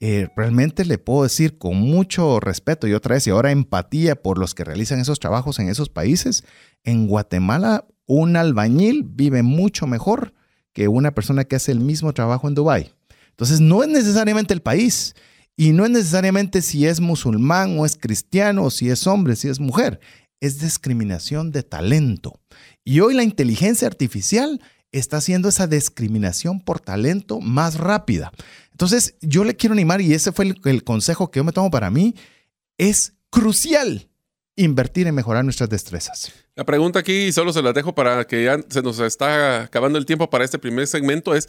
[0.04, 4.36] eh, realmente le puedo decir con mucho respeto y otra vez, y ahora empatía por
[4.36, 6.42] los que realizan esos trabajos en esos países,
[6.82, 10.34] en Guatemala un albañil vive mucho mejor
[10.72, 12.92] que una persona que hace el mismo trabajo en Dubái.
[13.30, 15.14] Entonces no es necesariamente el país
[15.56, 19.50] y no es necesariamente si es musulmán o es cristiano o si es hombre, si
[19.50, 20.00] es mujer.
[20.40, 22.40] Es discriminación de talento.
[22.84, 24.60] Y hoy la inteligencia artificial
[24.90, 28.32] está haciendo esa discriminación por talento más rápida.
[28.72, 31.90] Entonces, yo le quiero animar, y ese fue el, consejo que yo me tomo para
[31.90, 32.14] mí,
[32.78, 34.08] es crucial
[34.56, 36.32] invertir en mejorar nuestras destrezas.
[36.56, 40.06] La pregunta aquí, solo se la dejo para que ya se nos está acabando el
[40.06, 41.48] tiempo para este primer segmento, es,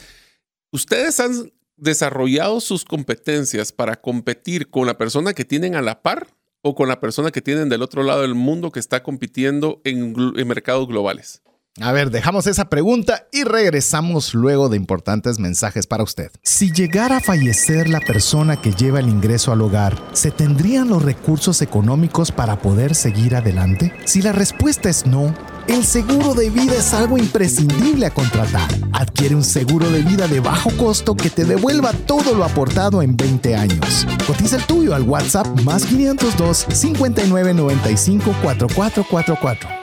[0.72, 6.28] ¿ustedes han desarrollado sus competencias para competir con la persona que tienen a la par
[6.62, 10.14] o con la persona que tienen del otro lado del mundo que está compitiendo en
[10.48, 11.42] mercados globales?
[11.82, 16.32] A ver, dejamos esa pregunta y regresamos luego de importantes mensajes para usted.
[16.44, 21.02] Si llegara a fallecer la persona que lleva el ingreso al hogar, ¿se tendrían los
[21.02, 23.92] recursos económicos para poder seguir adelante?
[24.06, 25.34] Si la respuesta es no,
[25.68, 28.70] el seguro de vida es algo imprescindible a contratar.
[28.92, 33.18] Adquiere un seguro de vida de bajo costo que te devuelva todo lo aportado en
[33.18, 34.06] 20 años.
[34.28, 39.83] Cotiza el tuyo al WhatsApp más 502 5995 4444.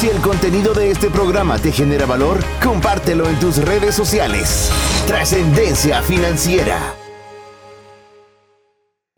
[0.00, 4.70] Si el contenido de este programa te genera valor, compártelo en tus redes sociales.
[5.06, 6.99] Trascendencia financiera.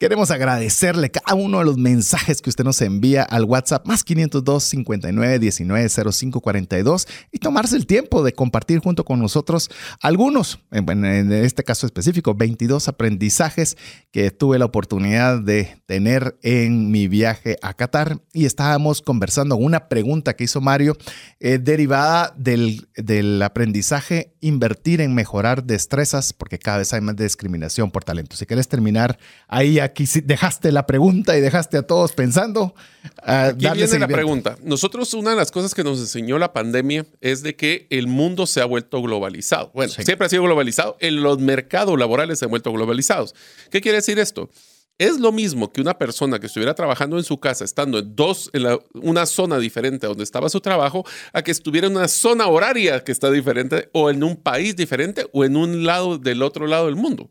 [0.02, 4.64] Queremos agradecerle cada uno de los mensajes que usted nos envía al WhatsApp más 502
[4.64, 11.30] 59 19 05 42 y tomarse el tiempo de compartir junto con nosotros algunos, en
[11.30, 13.76] este caso específico, 22 aprendizajes
[14.10, 19.88] que tuve la oportunidad de tener en mi viaje a Qatar y estábamos conversando una
[19.88, 20.96] pregunta que hizo Mario
[21.38, 27.92] eh, derivada del, del aprendizaje invertir en mejorar destrezas porque cada vez hay más discriminación
[27.92, 28.34] por talento.
[28.34, 32.74] Si quieres terminar ahí aquí dejaste la pregunta y dejaste a todos pensando.
[33.22, 34.57] Aquí viene la pregunta.
[34.62, 38.46] Nosotros una de las cosas que nos enseñó la pandemia es de que el mundo
[38.46, 39.70] se ha vuelto globalizado.
[39.74, 40.96] Bueno, siempre ha sido globalizado.
[41.00, 43.35] En los mercados laborales se han vuelto globalizados.
[43.70, 44.50] ¿Qué quiere decir esto?
[44.98, 48.50] Es lo mismo que una persona que estuviera trabajando en su casa, estando en dos,
[48.52, 53.02] en una zona diferente donde estaba su trabajo, a que estuviera en una zona horaria
[53.02, 56.87] que está diferente, o en un país diferente, o en un lado del otro lado
[56.87, 57.31] del mundo.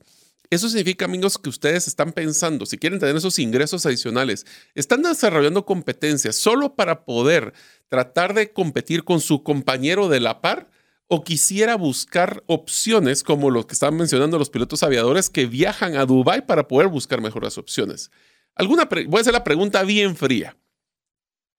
[0.52, 5.66] Eso significa, amigos, que ustedes están pensando, si quieren tener esos ingresos adicionales, están desarrollando
[5.66, 7.54] competencias solo para poder
[7.88, 10.70] tratar de competir con su compañero de la par
[11.08, 16.06] o quisiera buscar opciones como lo que estaban mencionando los pilotos aviadores que viajan a
[16.06, 18.12] Dubái para poder buscar mejores opciones.
[18.54, 20.58] Alguna voy a hacer la pregunta bien fría.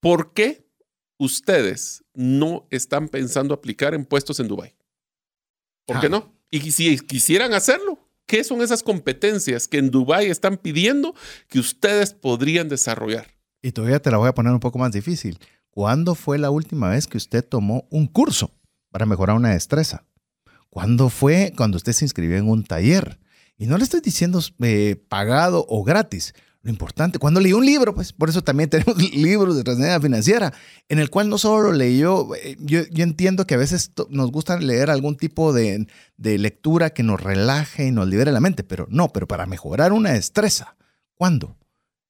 [0.01, 0.67] ¿Por qué
[1.17, 4.75] ustedes no están pensando aplicar en puestos en Dubái?
[5.87, 6.11] ¿Por qué ah.
[6.11, 6.35] no?
[6.51, 8.02] Y si quisieran hacerlo,
[8.33, 11.15] ¿Qué son esas competencias que en Dubái están pidiendo
[11.49, 13.27] que ustedes podrían desarrollar?
[13.61, 15.39] Y todavía te la voy a poner un poco más difícil.
[15.69, 18.51] ¿Cuándo fue la última vez que usted tomó un curso
[18.91, 20.07] para mejorar una destreza?
[20.71, 23.21] ¿Cuándo fue cuando usted se inscribió en un taller?
[23.59, 26.33] Y no le estoy diciendo eh, pagado o gratis.
[26.63, 30.53] Lo importante, cuando leí un libro, pues por eso también tenemos libros de trascendencia financiera,
[30.89, 34.59] en el cual no solo leyó, eh, yo, yo entiendo que a veces nos gusta
[34.59, 38.87] leer algún tipo de, de, lectura que nos relaje y nos libere la mente, pero
[38.91, 40.77] no, pero para mejorar una destreza,
[41.15, 41.57] ¿cuándo?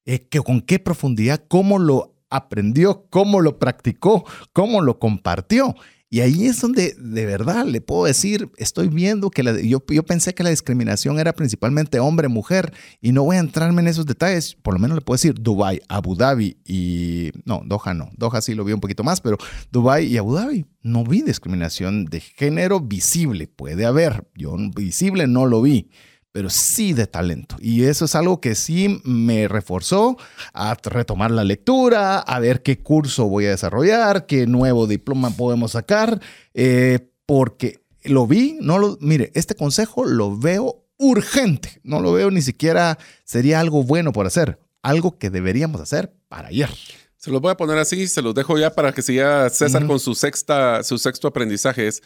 [0.05, 5.75] eh, que, con qué profundidad, cómo lo aprendió, cómo lo practicó, cómo lo compartió.
[6.13, 10.35] Y ahí es donde de verdad le puedo decir, estoy viendo que yo, yo pensé
[10.35, 12.71] que la discriminación era principalmente hombre-mujer
[13.01, 15.81] y no voy a entrarme en esos detalles, por lo menos le puedo decir Dubai,
[15.87, 17.31] Abu Dhabi y...
[17.45, 19.39] No, Doha no, Doha sí lo vi un poquito más, pero
[19.71, 25.47] Dubai y Abu Dhabi no vi discriminación de género visible, puede haber, yo visible no
[25.47, 25.89] lo vi
[26.33, 27.55] pero sí de talento.
[27.59, 30.17] Y eso es algo que sí me reforzó
[30.51, 35.73] a retomar la lectura, a ver qué curso voy a desarrollar, qué nuevo diploma podemos
[35.73, 36.19] sacar,
[36.55, 42.31] eh, porque lo vi, no lo, mire, este consejo lo veo urgente, no lo veo
[42.31, 46.69] ni siquiera sería algo bueno por hacer, algo que deberíamos hacer para ayer.
[47.15, 49.99] Se los voy a poner así, se los dejo ya para que siga César con
[49.99, 51.87] su sexta, su sexto aprendizaje.
[51.87, 52.01] Es,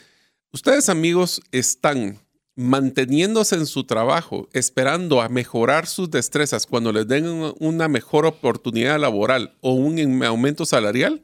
[0.52, 2.20] ustedes amigos están
[2.58, 9.00] manteniéndose en su trabajo, esperando a mejorar sus destrezas cuando les den una mejor oportunidad
[9.00, 11.22] laboral o un aumento salarial,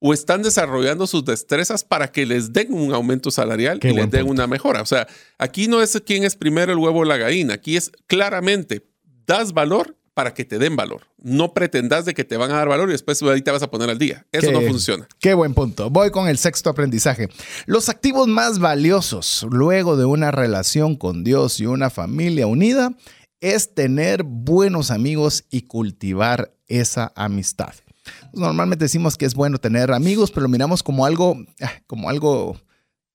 [0.00, 4.28] o están desarrollando sus destrezas para que les den un aumento salarial y les den
[4.28, 4.82] una mejora.
[4.82, 5.06] O sea,
[5.38, 8.84] aquí no es quién es primero el huevo o la gallina, aquí es claramente,
[9.24, 11.02] das valor para que te den valor.
[11.18, 13.70] No pretendas de que te van a dar valor y después ahí te vas a
[13.70, 14.26] poner al día.
[14.32, 15.08] Eso no funciona.
[15.18, 15.90] Qué buen punto.
[15.90, 17.28] Voy con el sexto aprendizaje.
[17.66, 22.92] Los activos más valiosos luego de una relación con Dios y una familia unida
[23.40, 27.74] es tener buenos amigos y cultivar esa amistad.
[28.32, 32.56] Normalmente decimos que es bueno tener amigos, pero lo miramos como algo, ah, como algo,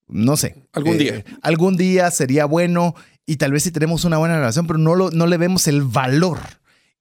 [0.08, 0.56] no sé.
[0.74, 1.26] Algún eh, día.
[1.42, 5.12] Algún día sería bueno y tal vez si tenemos una buena relación, pero no, lo,
[5.12, 6.40] no le vemos el valor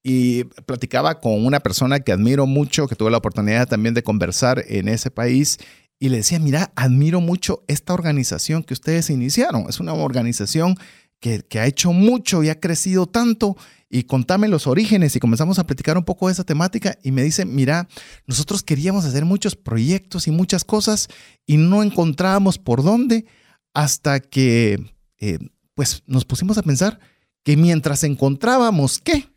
[0.03, 4.63] y platicaba con una persona que admiro mucho, que tuve la oportunidad también de conversar
[4.67, 5.59] en ese país,
[5.99, 9.65] y le decía, mira, admiro mucho esta organización que ustedes iniciaron.
[9.67, 10.77] Es una organización
[11.19, 13.57] que, ha hecho mucho y ha crecido tanto.
[13.89, 17.23] Y contame los orígenes y comenzamos a platicar un poco de esa temática y me
[17.23, 17.87] dice, mira,
[18.25, 21.07] nosotros queríamos hacer muchos proyectos y muchas cosas
[21.45, 23.25] y no encontrábamos por dónde
[23.73, 24.77] hasta que
[25.19, 25.39] eh,
[25.73, 26.99] pues nos pusimos a pensar
[27.43, 29.29] que mientras encontrábamos qué,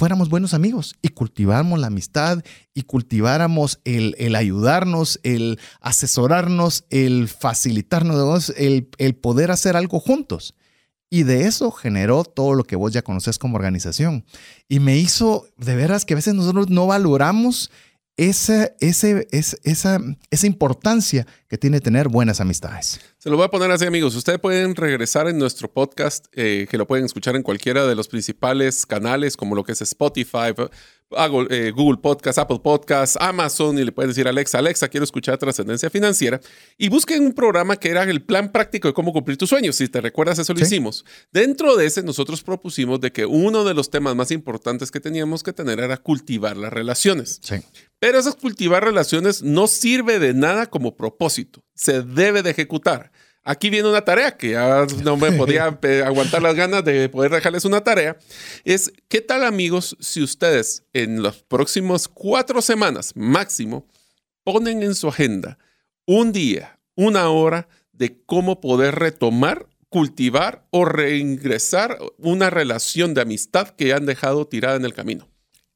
[0.00, 7.28] fuéramos buenos amigos y cultiváramos la amistad y cultiváramos el, el ayudarnos, el asesorarnos, el
[7.28, 10.54] facilitarnos, el, el poder hacer algo juntos.
[11.10, 14.24] Y de eso generó todo lo que vos ya conocés como organización.
[14.70, 17.70] Y me hizo, de veras, que a veces nosotros no valoramos
[18.20, 19.98] esa, esa,
[20.30, 23.00] esa importancia que tiene tener buenas amistades.
[23.16, 24.14] Se lo voy a poner así, amigos.
[24.14, 28.08] Ustedes pueden regresar en nuestro podcast, eh, que lo pueden escuchar en cualquiera de los
[28.08, 30.54] principales canales, como lo que es Spotify,
[31.50, 35.90] eh, Google Podcast, Apple Podcast, Amazon, y le pueden decir Alexa, Alexa, quiero escuchar trascendencia
[35.90, 36.40] financiera.
[36.78, 39.76] Y busquen un programa que era el plan práctico de cómo cumplir tus sueños.
[39.76, 41.04] Si te recuerdas, eso lo hicimos.
[41.32, 45.42] Dentro de ese, nosotros propusimos de que uno de los temas más importantes que teníamos
[45.42, 47.40] que tener era cultivar las relaciones.
[47.42, 47.56] Sí.
[47.98, 51.62] Pero esas cultivar relaciones no sirve de nada como propósito.
[51.74, 53.10] Se debe de ejecutar.
[53.42, 55.64] Aquí viene una tarea que ya no me podía
[56.04, 58.18] aguantar las ganas de poder dejarles una tarea.
[58.64, 63.86] Es, ¿qué tal amigos si ustedes en los próximos cuatro semanas máximo
[64.44, 65.58] ponen en su agenda
[66.06, 73.68] un día, una hora de cómo poder retomar, cultivar o reingresar una relación de amistad
[73.68, 75.28] que han dejado tirada en el camino?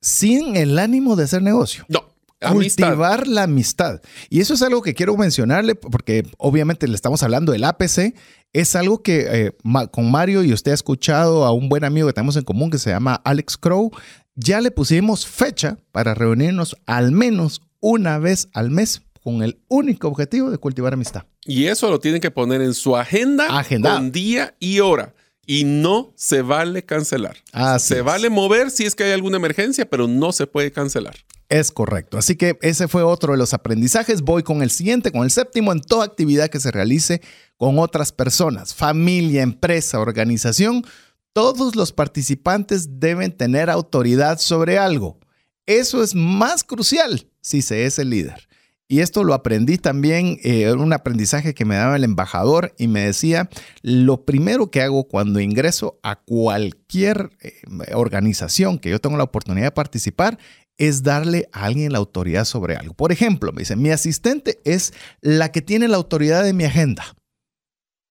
[0.02, 1.86] Sin el ánimo de hacer negocio.
[1.88, 2.13] No
[2.52, 4.00] cultivar la amistad.
[4.30, 8.14] Y eso es algo que quiero mencionarle porque obviamente le estamos hablando del APC.
[8.52, 9.52] Es algo que eh,
[9.90, 12.78] con Mario y usted ha escuchado a un buen amigo que tenemos en común que
[12.78, 13.90] se llama Alex Crow.
[14.36, 20.08] Ya le pusimos fecha para reunirnos al menos una vez al mes con el único
[20.08, 21.24] objetivo de cultivar amistad.
[21.46, 23.94] Y eso lo tienen que poner en su agenda, agenda.
[23.94, 25.13] con día y hora.
[25.46, 27.36] Y no se vale cancelar.
[27.78, 31.14] se vale mover si es que hay alguna emergencia, pero no se puede cancelar.
[31.48, 32.18] Es correcto.
[32.18, 34.22] Así que ese fue otro de los aprendizajes.
[34.22, 37.20] Voy con el siguiente, con el séptimo, en toda actividad que se realice
[37.56, 40.84] con otras personas, familia, empresa, organización.
[41.32, 45.18] Todos los participantes deben tener autoridad sobre algo.
[45.66, 48.48] Eso es más crucial si se es el líder.
[48.86, 53.06] Y esto lo aprendí también, eh, un aprendizaje que me daba el embajador y me
[53.06, 53.48] decía,
[53.82, 57.54] lo primero que hago cuando ingreso a cualquier eh,
[57.94, 60.38] organización que yo tengo la oportunidad de participar
[60.76, 62.94] es darle a alguien la autoridad sobre algo.
[62.94, 67.04] Por ejemplo, me dice, mi asistente es la que tiene la autoridad de mi agenda.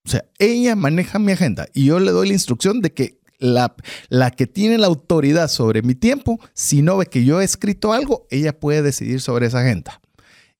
[0.06, 3.76] O sea, ella maneja mi agenda y yo le doy la instrucción de que la,
[4.10, 7.94] la, que tiene la autoridad sobre mi tiempo, si no ve que yo he escrito
[7.94, 10.02] algo, ella puede decidir sobre esa agenda.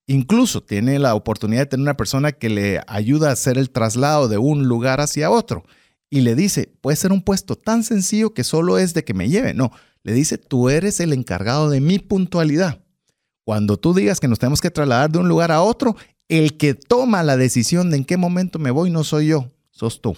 [0.06, 4.28] Incluso tiene la oportunidad de tener una persona que le ayuda a hacer el traslado
[4.28, 5.64] de un lugar hacia otro
[6.10, 9.30] y le dice, puede ser un puesto tan sencillo que solo es de que me
[9.30, 9.54] lleve.
[9.54, 9.72] No,
[10.04, 12.84] Le dice, tú eres el encargado de mi puntualidad.
[13.46, 15.96] Cuando tú digas que nos tenemos que trasladar de un lugar a otro,
[16.28, 20.02] el que toma la decisión de en qué momento me voy no soy yo, sos
[20.02, 20.18] tú.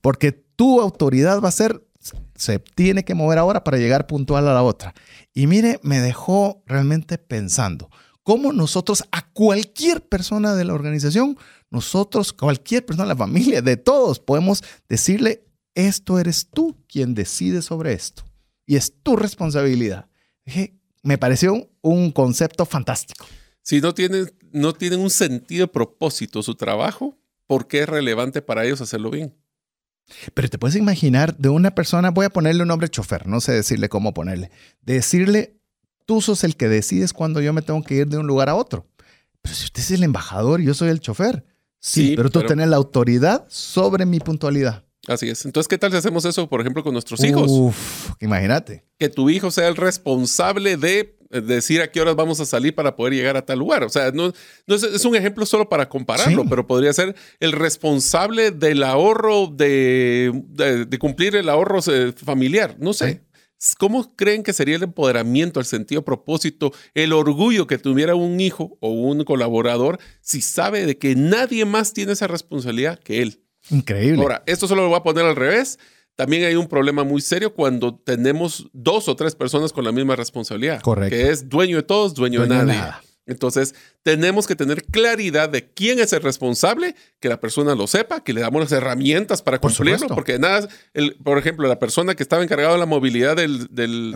[0.00, 1.86] Porque tu autoridad va a ser,
[2.34, 4.94] se tiene que mover ahora para llegar puntual a la otra.
[5.34, 7.90] Y mire, me dejó realmente pensando
[8.26, 11.38] cómo nosotros a cualquier persona de la organización,
[11.70, 15.44] nosotros, cualquier persona de la familia, de todos, podemos decirle,
[15.76, 18.24] esto eres tú quien decide sobre esto.
[18.66, 20.08] Y es tu responsabilidad.
[21.04, 23.24] me pareció un concepto fantástico.
[23.62, 27.16] Si no tienen, no tienen un sentido de propósito su trabajo,
[27.46, 29.36] ¿por qué es relevante para ellos hacerlo bien?
[30.34, 33.52] Pero te puedes imaginar de una persona, voy a ponerle un nombre chofer, no sé
[33.52, 34.50] decirle cómo ponerle,
[34.82, 35.55] decirle,
[36.06, 38.54] tú sos el que decides cuando yo me tengo que ir de un lugar a
[38.54, 38.86] otro.
[39.42, 41.44] Pero si usted es el embajador, yo soy el chofer.
[41.78, 44.84] Sí, pero tú tienes la autoridad sobre mi puntualidad.
[45.06, 45.44] Así es.
[45.44, 47.46] Entonces, ¿qué tal si hacemos eso, por ejemplo, con nuestros hijos?
[47.48, 48.84] Uf, imagínate.
[48.98, 52.96] Que tu hijo sea el responsable de decir a qué horas vamos a salir para
[52.96, 53.84] poder llegar a tal lugar.
[53.84, 54.32] O sea, no,
[54.66, 60.32] es, un ejemplo solo para compararlo, pero podría ser el responsable del ahorro, de,
[60.88, 62.76] de, cumplir el ahorro eh, familiar.
[62.78, 63.22] No sé.
[63.78, 68.76] ¿Cómo creen que sería el empoderamiento, el sentido propósito, el orgullo que tuviera un hijo
[68.80, 73.42] o un colaborador si sabe de que nadie más tiene esa responsabilidad que él?
[73.70, 74.22] Increíble.
[74.22, 75.78] Ahora, esto solo lo voy a poner al revés.
[76.16, 80.16] También hay un problema muy serio cuando tenemos dos o tres personas con la misma
[80.16, 80.80] responsabilidad.
[80.80, 81.14] Correcto.
[81.14, 82.74] Que es dueño de todos, dueño, de nadie.
[82.74, 83.02] Nada.
[83.26, 83.74] Entonces,
[84.06, 88.32] tenemos que tener claridad de quién es el responsable, que la persona lo sepa, que
[88.32, 92.44] le damos las herramientas para cumplirlo, porque nada, el, por ejemplo, la persona que estaba
[92.44, 94.12] encargada de la movilidad del, del,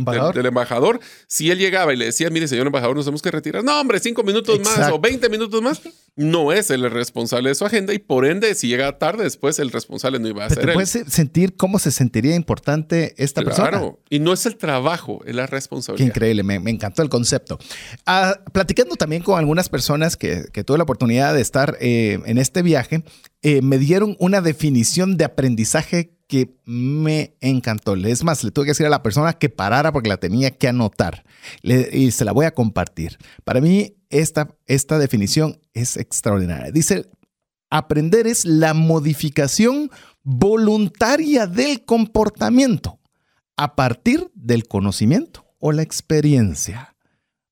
[0.47, 1.01] ¿Embajador?
[1.27, 3.99] si él llegaba y le decía, mire, señor embajador, nos tenemos que retirar, no, hombre,
[3.99, 5.81] cinco minutos más o 20 minutos más,
[6.15, 9.73] no es el responsable de su agenda y por ende, si llega tarde después, el
[9.73, 13.71] responsable no iba a ser ¿Te puedes sentir cómo se sentiría importante esta persona?
[13.71, 16.05] Claro, y no es el trabajo, es la responsabilidad.
[16.05, 17.59] Qué increíble, me, encantó el concepto.
[18.07, 22.37] Ah, platicando también con algunas personas, personas que, tuve la oportunidad de estar eh, en
[22.37, 23.03] este viaje
[23.41, 27.95] eh, me dieron una definición de aprendizaje que me encantó.
[27.95, 30.69] Es más, le tuve que decir a la persona que parara porque la tenía que
[30.69, 31.25] anotar
[31.63, 33.17] y se la voy a compartir.
[33.43, 36.71] Para mí, esta, esta definición es extraordinaria.
[36.71, 37.09] Dice,
[37.71, 39.91] aprender es la modificación
[40.23, 43.01] voluntaria del comportamiento
[43.57, 46.90] a partir del conocimiento o la experiencia.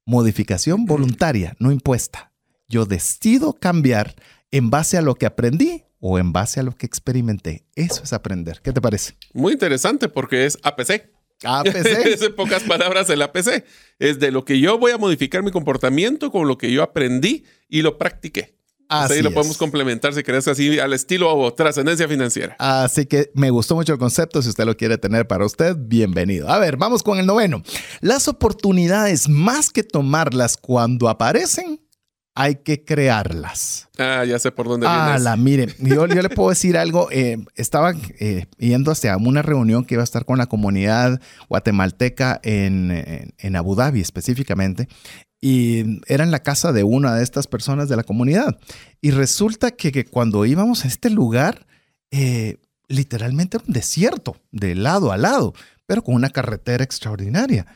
[0.09, 2.33] Modificación voluntaria, no impuesta.
[2.67, 4.15] Yo decido cambiar
[4.51, 7.67] en base a lo que aprendí o en base a lo que experimenté.
[7.75, 8.63] Eso es aprender.
[8.65, 9.19] ¿Qué te parece?
[9.35, 11.11] Muy interesante porque es APC.
[11.45, 11.87] APC.
[12.07, 13.67] es en pocas palabras el APC.
[13.99, 17.45] Es de lo que yo voy a modificar mi comportamiento con lo que yo aprendí
[17.69, 18.58] y lo practiqué.
[18.89, 22.57] Así lo podemos complementar si querés así al estilo trascendencia financiera.
[22.59, 24.41] Así que me gustó mucho el concepto.
[24.41, 26.49] Si usted lo quiere tener para usted, bienvenido.
[26.49, 27.63] A ver, vamos con el noveno.
[28.01, 31.81] Las oportunidades, más que tomarlas cuando aparecen,
[32.35, 33.89] hay que crearlas.
[33.99, 35.23] Ah, ya sé por dónde vienes.
[35.23, 37.09] la mire, yo, yo le puedo decir algo.
[37.11, 42.41] Eh, estaba eh, yendo hacia una reunión que iba a estar con la comunidad guatemalteca
[42.43, 44.89] en, en Abu Dhabi específicamente
[45.41, 48.59] y era en la casa de una de estas personas de la comunidad.
[49.01, 51.67] Y resulta que, cuando íbamos a este lugar,
[52.11, 52.57] eh,
[52.89, 55.55] literalmente era un desierto, de lado a lado,
[55.87, 57.67] pero con una carretera extraordinaria.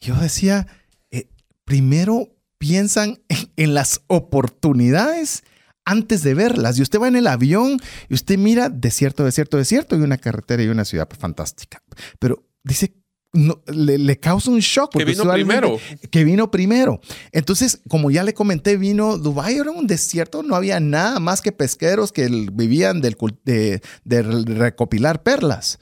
[0.00, 0.66] Yo decía,
[1.10, 1.28] eh,
[1.64, 3.20] primero piensan
[3.56, 5.42] en, las oportunidades
[5.84, 6.78] antes de verlas.
[6.78, 10.62] Y usted va en el avión y usted mira desierto, desierto, desierto y una carretera
[10.62, 11.82] y una ciudad fantástica.
[12.18, 12.94] Pero dice,
[13.32, 14.92] le, causa un shock.
[14.96, 15.78] Que vino primero.
[16.10, 17.00] Que vino primero.
[17.32, 21.52] Entonces, como ya le comenté, vino Dubái, era un desierto, no había nada más que
[21.52, 25.78] pesqueros que vivían del, de, de recopilar perlas.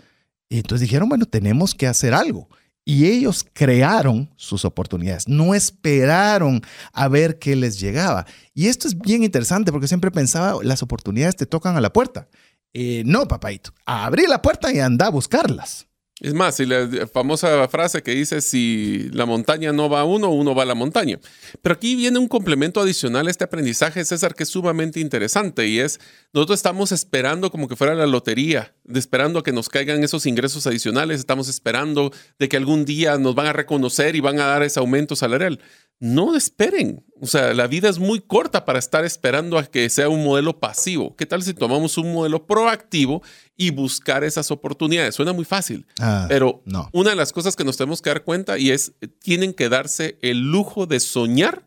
[0.48, 2.48] Y entonces dijeron, bueno, tenemos que hacer algo.
[2.84, 6.62] Y ellos crearon sus oportunidades, no esperaron
[6.94, 8.24] a ver qué les llegaba.
[8.54, 12.28] Y esto es bien interesante porque siempre pensaba, las oportunidades te tocan a la puerta.
[12.72, 15.87] Eh, no, papaito, abrí la puerta y anda a buscarlas.
[16.20, 20.30] Es más, y la famosa frase que dice, si la montaña no va a uno,
[20.30, 21.20] uno va a la montaña.
[21.62, 25.78] Pero aquí viene un complemento adicional a este aprendizaje, César, que es sumamente interesante y
[25.78, 26.00] es,
[26.32, 30.26] nosotros estamos esperando como que fuera la lotería, de esperando a que nos caigan esos
[30.26, 34.46] ingresos adicionales, estamos esperando de que algún día nos van a reconocer y van a
[34.46, 35.60] dar ese aumento salarial
[36.00, 37.04] no esperen.
[37.20, 40.60] O sea, la vida es muy corta para estar esperando a que sea un modelo
[40.60, 41.16] pasivo.
[41.16, 43.22] ¿Qué tal si tomamos un modelo proactivo
[43.56, 45.16] y buscar esas oportunidades?
[45.16, 46.88] Suena muy fácil, ah, pero no.
[46.92, 50.18] una de las cosas que nos tenemos que dar cuenta y es, tienen que darse
[50.22, 51.66] el lujo de soñar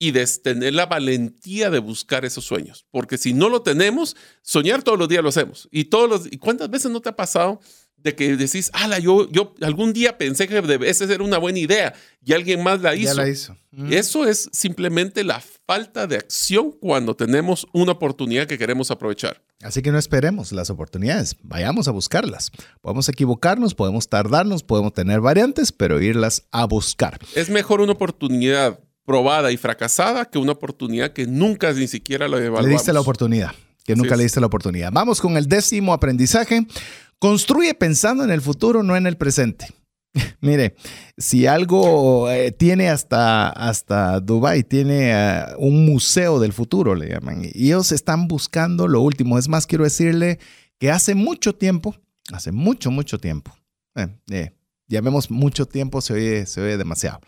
[0.00, 2.86] y de tener la valentía de buscar esos sueños.
[2.90, 5.68] Porque si no lo tenemos, soñar todos los días lo hacemos.
[5.70, 7.60] Y, todos los, ¿y cuántas veces no te ha pasado
[8.02, 11.94] de que decís, ala, yo, yo algún día pensé que esa era una buena idea
[12.24, 13.14] y alguien más la hizo.
[13.14, 13.56] Ya la hizo.
[13.72, 13.92] Mm.
[13.92, 19.42] Eso es simplemente la falta de acción cuando tenemos una oportunidad que queremos aprovechar.
[19.62, 22.52] Así que no esperemos las oportunidades, vayamos a buscarlas.
[22.80, 27.18] Podemos equivocarnos, podemos tardarnos, podemos tener variantes, pero irlas a buscar.
[27.34, 32.36] Es mejor una oportunidad probada y fracasada que una oportunidad que nunca ni siquiera la
[32.36, 32.66] evaluamos.
[32.66, 33.52] Le diste la oportunidad,
[33.84, 34.92] que nunca le diste la oportunidad.
[34.92, 36.66] Vamos con el décimo aprendizaje.
[37.18, 39.68] Construye pensando en el futuro, no en el presente.
[40.40, 40.76] Mire,
[41.16, 47.42] si algo eh, tiene hasta, hasta Dubai, tiene eh, un museo del futuro, le llaman,
[47.44, 49.38] y ellos están buscando lo último.
[49.38, 50.38] Es más, quiero decirle
[50.78, 51.96] que hace mucho tiempo,
[52.32, 53.52] hace mucho, mucho tiempo,
[54.30, 54.52] eh,
[54.86, 57.20] llamemos mucho tiempo, se oye, se oye demasiado.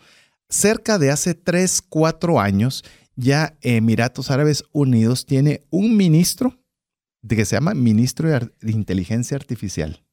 [0.49, 2.83] Cerca de hace 3, 4 años,
[3.15, 6.60] ya Emiratos Árabes Unidos tiene un ministro
[7.21, 10.03] de que se llama Ministro de, Inteligencia Artificial.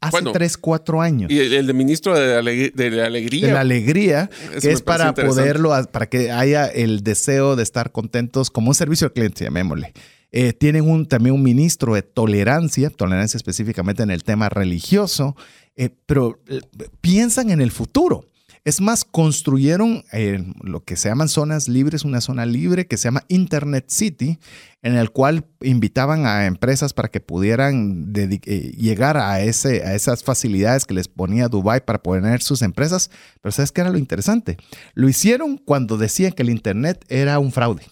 [0.00, 1.30] Hace tres, cuatro años.
[1.30, 3.46] Y el, de Ministro de, la Alegría.
[3.48, 8.50] De la Alegría, que es para poderlo, para que haya el deseo de estar contentos
[8.50, 9.94] como un servicio al cliente, llamémosle.
[10.32, 15.36] Eh, tienen un, también un ministro de tolerancia, tolerancia específicamente en el tema religioso,
[15.76, 16.60] eh, pero eh,
[17.00, 18.28] piensan en el futuro.
[18.66, 23.04] Es más, construyeron eh, lo que se llaman zonas libres, una zona libre que se
[23.04, 24.40] llama Internet City,
[24.82, 30.24] en el cual invitaban a empresas para que pudieran eh, llegar a, ese, a esas
[30.24, 33.08] facilidades que les ponía Dubai para poner sus empresas.
[33.40, 34.56] Pero ¿sabes qué era lo interesante?
[34.94, 37.84] Lo hicieron cuando decían que el Internet era un fraude.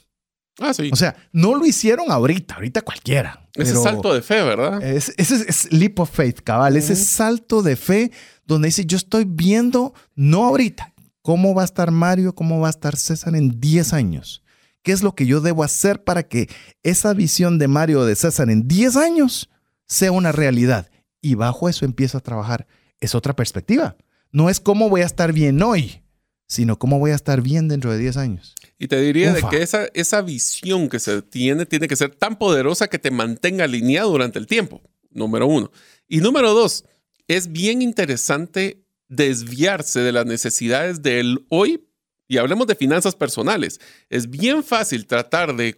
[0.61, 0.91] Ah, sí.
[0.93, 3.45] O sea, no lo hicieron ahorita, ahorita cualquiera.
[3.55, 4.83] Ese salto de fe, ¿verdad?
[4.83, 6.77] Ese es, leap of faith, cabal.
[6.77, 8.11] Ese salto de fe
[8.47, 12.70] donde dice, yo estoy viendo, no ahorita, cómo va a estar Mario, cómo va a
[12.70, 14.42] estar César en 10 años.
[14.82, 16.49] ¿Qué es lo que yo debo hacer para que
[16.82, 19.51] esa visión de Mario o de César en 10 años
[19.86, 20.90] sea una realidad?
[21.22, 22.66] Y bajo eso empiezo a trabajar.
[23.01, 23.97] Es otra perspectiva.
[24.30, 26.03] No es cómo voy a estar bien hoy,
[26.47, 28.55] sino cómo voy a estar bien dentro de 10 años.
[28.78, 32.36] Y te diría de que esa, esa visión que se tiene tiene que ser tan
[32.36, 35.70] poderosa que te mantenga alineado durante el tiempo, número uno.
[36.07, 36.84] Y número dos,
[37.29, 41.89] es bien interesante desviarse de las necesidades del hoy
[42.27, 43.81] y hablemos de finanzas personales.
[44.09, 45.77] Es bien fácil tratar de,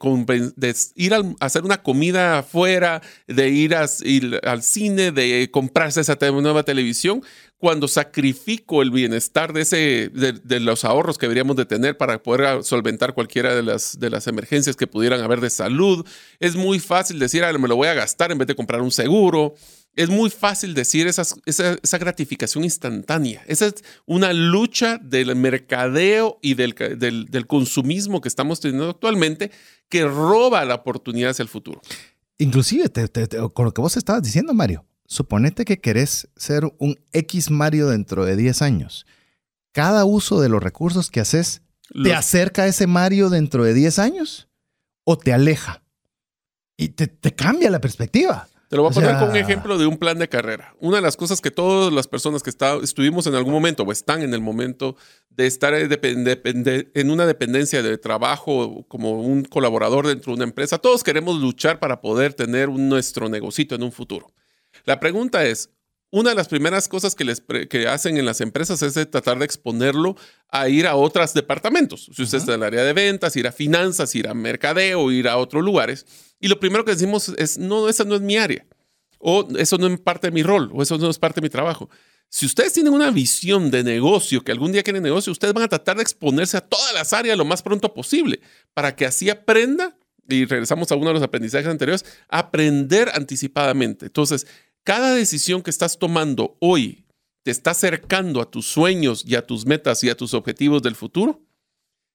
[0.94, 7.22] ir a hacer una comida afuera, de ir, al cine, de comprarse esa nueva televisión,
[7.58, 12.62] cuando sacrifico el bienestar de, ese, de, los ahorros que deberíamos de tener para poder
[12.62, 16.06] solventar cualquiera de las, de las emergencias que pudieran haber de salud.
[16.38, 18.92] Es muy fácil decir, ah, me lo voy a gastar en vez de comprar un
[18.92, 19.54] seguro
[19.96, 23.42] es muy fácil decir esa, esa, gratificación instantánea.
[23.46, 29.50] Esa es una lucha del mercadeo y del, del, consumismo que estamos teniendo actualmente
[29.88, 31.80] que roba la oportunidad hacia el futuro.
[32.36, 32.90] Inclusive,
[33.54, 38.26] con lo que vos estabas diciendo, Mario, suponete que querés ser un X Mario dentro
[38.26, 39.06] de 10 años.
[39.72, 41.62] Cada uso de los recursos que haces,
[42.04, 44.48] ¿te acerca a ese Mario dentro de 10 años
[45.04, 45.82] o te aleja?
[46.76, 48.46] Y te, te cambia la perspectiva.
[48.68, 50.74] Te lo voy a poner con un ejemplo de un plan de carrera.
[50.80, 53.92] Una de las cosas que todas las personas que está, estuvimos en algún momento o
[53.92, 54.96] están en el momento
[55.30, 61.04] de estar en una dependencia de trabajo como un colaborador dentro de una empresa, todos
[61.04, 64.32] queremos luchar para poder tener nuestro negocito en un futuro.
[64.84, 65.70] La pregunta es,
[66.16, 69.44] una de las primeras cosas que, les que hacen en las empresas es tratar de
[69.44, 70.16] exponerlo
[70.48, 72.08] a ir a otros departamentos.
[72.10, 75.28] Si usted está en el área de ventas, ir a finanzas, ir a mercadeo, ir
[75.28, 76.06] a otros lugares.
[76.40, 78.64] Y lo primero que decimos es, no, esa no es mi área.
[79.18, 80.70] O eso no es parte de mi rol.
[80.72, 81.90] O eso no es parte de mi trabajo.
[82.30, 85.68] Si ustedes tienen una visión de negocio, que algún día quieren negocio, ustedes van a
[85.68, 88.40] tratar de exponerse a todas las áreas lo más pronto posible
[88.72, 94.06] para que así aprenda, y regresamos a uno de los aprendizajes anteriores, aprender anticipadamente.
[94.06, 94.46] Entonces,
[94.86, 97.04] cada decisión que estás tomando hoy
[97.42, 100.94] te está acercando a tus sueños y a tus metas y a tus objetivos del
[100.94, 101.42] futuro.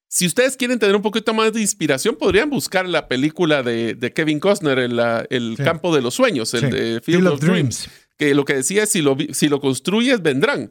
[0.07, 4.39] Si ustedes quieren tener un poquito más de inspiración, podrían buscar la película de, Kevin
[4.39, 4.99] Costner, El,
[5.29, 8.89] el campo de los sueños, el de Field, of, Dreams, que lo que decía es,
[8.89, 10.69] si lo, si lo construyes, vendrán.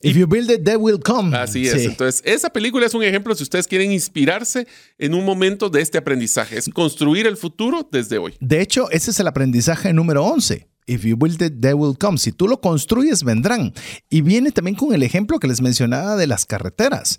[0.00, 1.36] If you build it, they will come.
[1.36, 1.84] Así es.
[1.84, 4.66] Entonces, esa película es un ejemplo si ustedes quieren inspirarse
[4.98, 6.56] en un momento de este aprendizaje.
[6.56, 8.34] Es construir el futuro desde hoy.
[8.40, 10.71] De hecho, ese es el aprendizaje número 11.
[10.86, 12.18] If you build it, they will come.
[12.18, 13.72] Si tú lo construyes, vendrán.
[14.10, 17.18] Y viene también con el ejemplo que les mencionaba de las carreteras.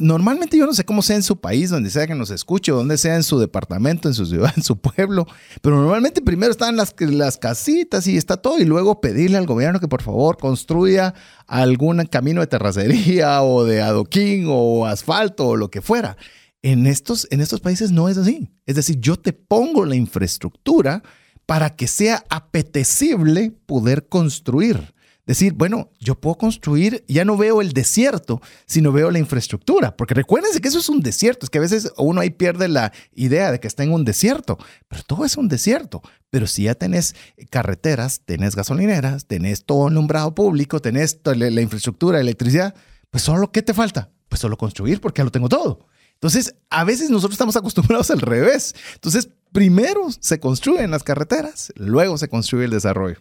[0.00, 2.98] normalmente yo no sé cómo sea en su país, donde sea que nos escuche, donde
[2.98, 5.26] sea en su departamento, en su ciudad, en su pueblo,
[5.62, 9.80] pero normalmente primero están las, las casitas y está todo, y luego pedirle al gobierno
[9.80, 11.14] que por favor construya
[11.46, 16.18] algún camino de terracería o de adoquín o asfalto o lo que fuera.
[16.60, 18.50] En estos, en estos países no es así.
[18.66, 21.02] Es decir, yo te pongo la infraestructura
[21.46, 24.94] para que sea apetecible poder construir.
[25.24, 30.14] decir, bueno, yo puedo construir, ya no veo el desierto, sino veo la infraestructura, porque
[30.14, 33.50] recuérdense que eso es un desierto, es que a veces uno ahí pierde la idea
[33.50, 36.00] de que está en un desierto, pero todo es un desierto.
[36.30, 37.16] Pero si ya tenés
[37.50, 42.76] carreteras, tenés gasolineras, tenés todo alumbrado público, tenés la, infraestructura, electricidad,
[43.10, 44.12] pues solo ¿qué te falta?
[44.28, 45.88] Pues solo construir, porque ya lo tengo todo.
[46.14, 48.74] Entonces, a veces nosotros estamos acostumbrados al revés.
[48.94, 53.16] Entonces, primero se construyen las carreteras, luego se construye el desarrollo.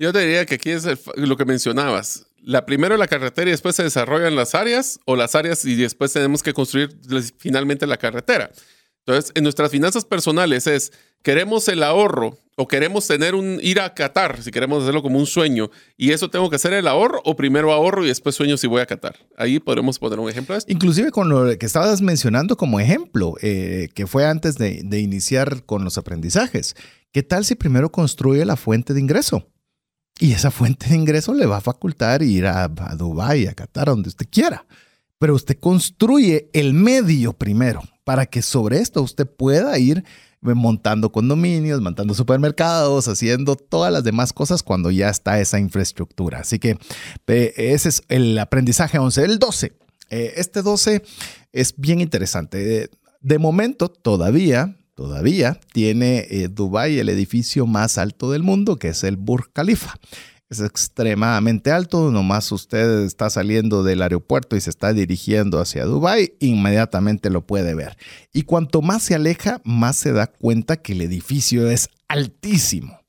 [0.00, 0.84] Yo te diría que aquí es
[1.14, 2.26] lo que mencionabas.
[2.42, 6.12] La primero la carretera y después se desarrollan las áreas o las áreas y después
[6.12, 6.98] tenemos que construir
[7.38, 8.50] finalmente la carretera.
[9.06, 10.92] Entonces, en nuestras finanzas personales es,
[11.26, 15.26] queremos el ahorro o queremos tener un, ir a Qatar, si queremos hacerlo como un
[15.26, 18.68] sueño, y eso tengo que hacer el ahorro o primero ahorro y después sueño si
[18.68, 19.16] voy a Qatar.
[19.36, 20.72] Ahí podremos poner un ejemplo de esto.
[20.72, 25.82] Inclusive con lo que estabas mencionando como ejemplo, eh, que fue antes de, iniciar con
[25.82, 26.76] los aprendizajes.
[27.10, 29.48] ¿Qué tal si primero construye la fuente de ingreso?
[30.20, 33.88] Y esa fuente de ingreso le va a facultar ir a, a Dubái, a Qatar,
[33.88, 34.64] donde usted quiera.
[35.18, 40.04] Pero usted construye el medio primero para que sobre esto usted pueda ir
[40.40, 46.40] montando condominios, montando supermercados, haciendo todas las demás cosas cuando ya está esa infraestructura.
[46.40, 46.78] Así que
[47.26, 49.24] ese es el aprendizaje 11.
[49.24, 49.72] El 12.
[50.10, 51.02] Eh, este 12
[51.52, 52.90] es bien interesante.
[53.20, 59.02] De momento, todavía, todavía tiene eh, Dubai el edificio más alto del mundo, que es
[59.04, 59.94] el Burj Khalifa
[60.48, 62.10] es extremadamente alto.
[62.10, 67.74] Nomás usted está saliendo del aeropuerto y se está dirigiendo hacia Dubai, inmediatamente lo puede
[67.74, 67.96] ver.
[68.32, 73.00] Y cuanto más se aleja, más se da cuenta que el edificio es altísimo.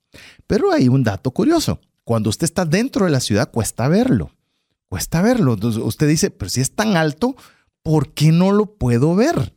[0.48, 1.80] Pero hay un dato curioso.
[2.04, 4.32] Cuando usted está dentro de la ciudad, cuesta verlo.
[4.90, 5.54] Cuesta verlo.
[5.54, 7.36] Entonces usted dice, pero si es tan alto,
[7.84, 9.54] ¿por qué no lo puedo ver?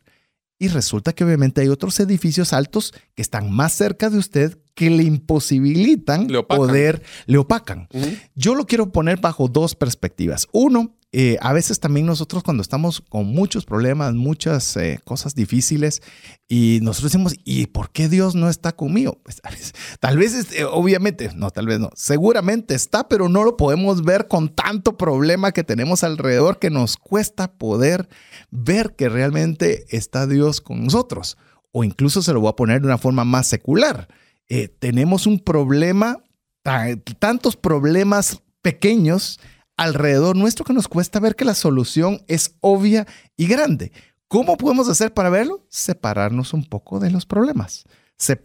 [0.59, 4.89] Y resulta que obviamente hay otros edificios altos que están más cerca de usted que
[4.89, 7.87] le imposibilitan poder, le opacan.
[8.35, 10.47] Yo lo quiero poner bajo dos perspectivas.
[10.51, 16.01] Uno, eh, a veces también nosotros cuando estamos con muchos problemas, muchas eh, cosas difíciles,
[16.47, 19.19] y nosotros decimos, ¿y por qué Dios no está conmigo?
[19.23, 19.41] Pues,
[19.99, 24.29] tal vez, eh, obviamente, no, tal vez no, seguramente está, pero no lo podemos ver
[24.29, 28.07] con tanto problema que tenemos alrededor que nos cuesta poder
[28.49, 31.37] ver que realmente está Dios con nosotros.
[31.73, 34.07] O incluso se lo voy a poner de una forma más secular.
[34.79, 36.17] Tenemos un problema,
[37.19, 39.39] tantos problemas pequeños
[39.77, 43.91] alrededor nuestro que nos cuesta ver que la solución es obvia y grande.
[44.27, 45.65] ¿Cómo podemos hacer para verlo?
[45.69, 47.85] Separarnos un poco de los problemas.
[48.29, 48.37] Eh,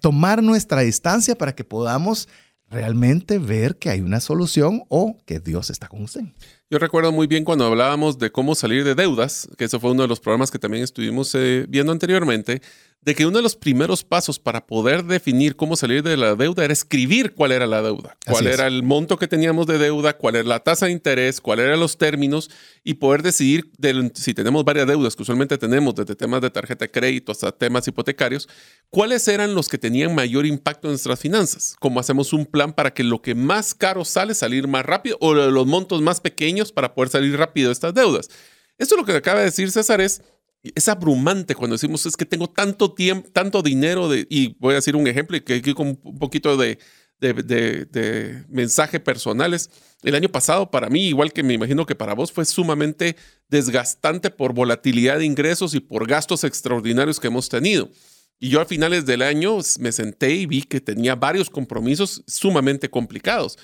[0.00, 2.28] tomar nuestra distancia para que podamos
[2.68, 6.22] realmente ver que hay una solución o que Dios está con usted.
[6.70, 10.02] Yo recuerdo muy bien cuando hablábamos de cómo salir de deudas, que eso fue uno
[10.02, 12.62] de los programas que también estuvimos eh, viendo anteriormente,
[13.06, 16.64] de que uno de los primeros pasos para poder definir cómo salir de la deuda
[16.64, 20.34] era escribir cuál era la deuda, cuál era el monto que teníamos de deuda, cuál
[20.34, 22.50] era la tasa de interés, cuáles eran los términos
[22.82, 23.70] y poder decidir
[24.14, 27.86] si tenemos varias deudas que usualmente tenemos, desde temas de tarjeta de crédito hasta temas
[27.86, 28.48] hipotecarios,
[28.90, 32.92] cuáles eran los que tenían mayor impacto en nuestras finanzas, cómo hacemos un plan para
[32.92, 36.92] que lo que más caro sale salir más rápido o los montos más pequeños para
[36.92, 38.28] poder salir rápido de estas deudas.
[38.78, 40.22] Esto es lo que acaba de decir César es
[40.62, 44.76] es abrumante cuando decimos es que tengo tanto tiempo, tanto dinero de, y voy a
[44.76, 46.78] decir un ejemplo y que aquí con un poquito de,
[47.20, 49.70] de, de, mensaje personales.
[50.02, 53.16] El año pasado para mí, igual que me imagino que para vos, fue sumamente
[53.48, 57.90] desgastante por volatilidad de ingresos y por gastos extraordinarios que hemos tenido.
[58.38, 62.90] Y yo a finales del año me senté y vi que tenía varios compromisos sumamente
[62.90, 63.58] complicados.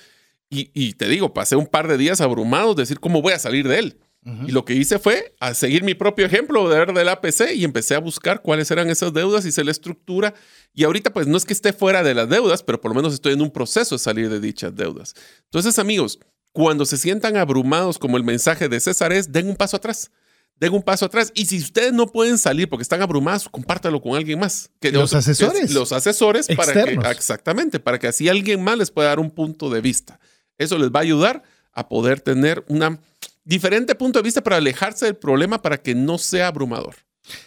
[0.55, 3.67] Y, te digo, pasé un par de días abrumados de decir cómo voy a salir
[3.67, 3.99] de él.
[4.25, 7.97] Y lo que hice fue a seguir mi propio ejemplo de del APC y empecé
[7.97, 10.33] a buscar cuáles eran esas deudas, hice la estructura
[10.73, 13.15] y ahorita pues no es que esté fuera de las deudas, pero por lo menos
[13.15, 15.15] estoy en un proceso de salir de dichas deudas.
[15.47, 16.21] Entonces amigos,
[16.53, 20.13] cuando se sientan abrumados como el mensaje de César es, den un paso atrás.
[20.57, 21.33] Den un paso atrás.
[21.35, 24.71] Y si ustedes no pueden salir porque están abrumados, compártalo con alguien más.
[24.81, 25.73] Que los, asesores.
[25.73, 29.71] los asesores para que, exactamente, para que así alguien más les pueda dar un punto
[29.71, 30.21] de vista.
[30.59, 31.43] Eso les va a ayudar
[31.73, 33.01] a poder tener una
[33.45, 36.95] diferente punto de vista para alejarse del problema para que no sea abrumador.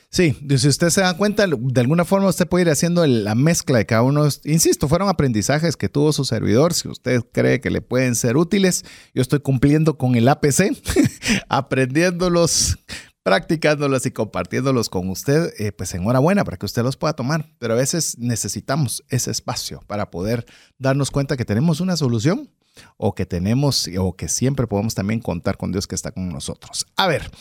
[0.10, 3.80] Sí, si usted se da cuenta, de alguna forma usted puede ir haciendo la mezcla
[3.80, 4.26] de cada uno.
[4.46, 6.74] Insisto, fueron aprendizajes que tuvo su servidor.
[6.74, 10.72] Si usted cree que le pueden ser útiles, yo estoy cumpliendo con el APC,
[11.50, 12.78] aprendiéndolos,
[13.26, 15.52] practicándolos y compartiéndolos con usted.
[15.58, 17.50] Eh, pues enhorabuena para que usted los pueda tomar.
[17.58, 20.46] Pero a veces necesitamos ese espacio para poder
[20.78, 22.52] darnos cuenta que tenemos una solución
[22.98, 26.86] o que tenemos o que siempre podemos también contar con Dios que está con nosotros.
[26.96, 27.32] A ver,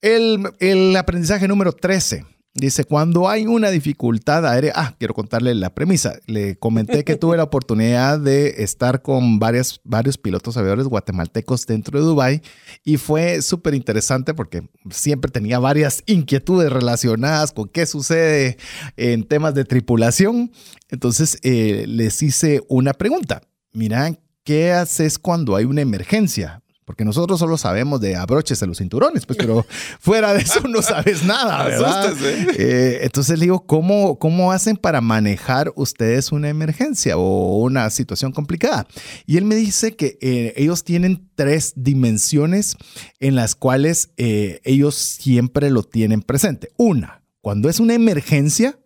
[0.00, 2.26] el, aprendizaje número 13.
[2.54, 6.18] Dice, cuando hay una dificultad aérea, ah, quiero contarle la premisa.
[6.26, 11.98] Le comenté que tuve la oportunidad de estar con varias, varios pilotos aviadores guatemaltecos dentro
[11.98, 12.42] de Dubái
[12.84, 18.58] y fue súper interesante porque siempre tenía varias inquietudes relacionadas con qué sucede
[18.98, 20.52] en temas de tripulación.
[20.90, 23.40] Entonces eh, les hice una pregunta.
[23.72, 24.12] Mira,
[24.44, 26.61] ¿qué haces cuando hay una emergencia?
[26.84, 29.64] Porque nosotros solo sabemos de abroches en los cinturones, pues, pero
[30.00, 32.12] fuera de eso no sabes nada, ¿verdad?
[32.22, 38.32] Eh, entonces le digo, ¿cómo, ¿cómo hacen para manejar ustedes una emergencia o una situación
[38.32, 38.86] complicada?
[39.26, 42.76] Y él me dice que eh, ellos tienen tres dimensiones
[43.20, 46.72] en las cuales eh, ellos siempre lo tienen presente.
[46.76, 48.76] Una, cuando es una emergencia,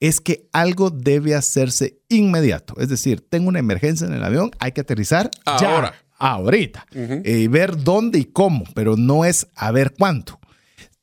[0.00, 2.74] es que algo debe hacerse inmediato.
[2.78, 7.48] Es decir, tengo una emergencia en el avión, hay que aterrizar ahora ahorita y eh,
[7.48, 10.38] ver dónde y cómo, pero no es a ver cuánto.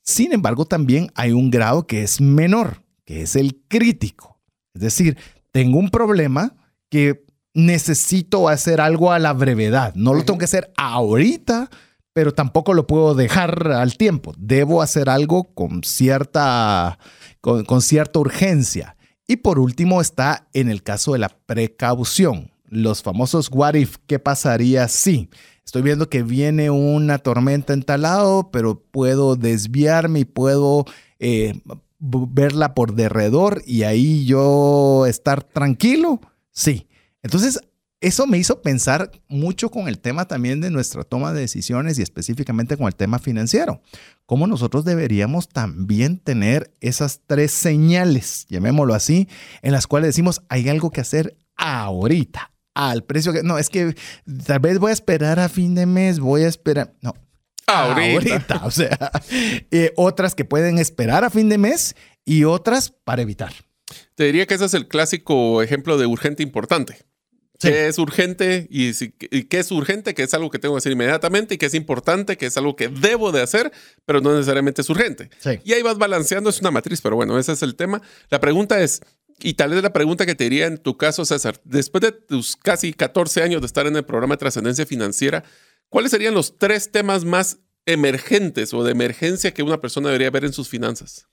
[0.01, 4.39] Sin embargo, también hay un grado que es menor, que es el crítico.
[4.73, 5.17] Es decir,
[5.51, 6.55] tengo un problema
[6.89, 9.95] que necesito hacer algo a la brevedad.
[9.95, 11.69] No lo tengo que hacer ahorita,
[12.13, 14.33] pero tampoco lo puedo dejar al tiempo.
[14.37, 16.99] Debo hacer algo con cierta,
[17.41, 18.97] con cierta urgencia.
[19.27, 24.19] Y por último está en el caso de la precaución los famosos what if, ¿qué
[24.19, 25.29] pasaría si?
[25.65, 30.85] Estoy viendo que viene una tormenta en tal lado, pero puedo desviarme y puedo
[31.19, 31.59] eh,
[31.99, 36.21] verla por derredor y ahí yo estar tranquilo.
[36.51, 36.87] Sí.
[37.23, 37.59] Entonces,
[38.01, 42.03] eso me hizo pensar mucho con el tema también de nuestra toma de decisiones y
[42.03, 43.81] específicamente con el tema financiero.
[44.27, 49.27] Cómo nosotros deberíamos también tener esas tres señales, llamémoslo así,
[49.63, 53.41] en las cuales decimos, hay algo que hacer ahorita, al precio que.
[53.41, 53.95] No, es que
[54.45, 56.93] tal vez voy a esperar a fin de mes, voy a esperar.
[57.01, 57.15] No.
[57.65, 58.61] Ahorita.
[58.65, 59.11] o sea,
[59.71, 63.53] eh, otras que pueden esperar a fin de mes y otras para evitar.
[64.13, 67.05] Te diría que ese es el clásico ejemplo de urgente importante.
[67.59, 68.93] ¿Qué es urgente y,
[69.45, 70.13] qué es urgente?
[70.13, 72.75] Que es algo que tengo que hacer inmediatamente y que es importante, que es algo
[72.75, 73.71] que debo de hacer,
[74.05, 75.29] pero no necesariamente es urgente.
[75.63, 78.01] Y ahí vas balanceando, es una matriz, pero bueno, ese es el tema.
[78.29, 79.01] La pregunta es,
[79.39, 82.55] y tal vez la pregunta que te diría en tu caso, César, después de tus
[82.55, 85.43] casi 14 años de estar en el programa de trascendencia financiera,
[85.89, 90.45] ¿cuáles serían los tres temas más emergentes o de emergencia que una persona debería ver
[90.45, 91.27] en sus finanzas?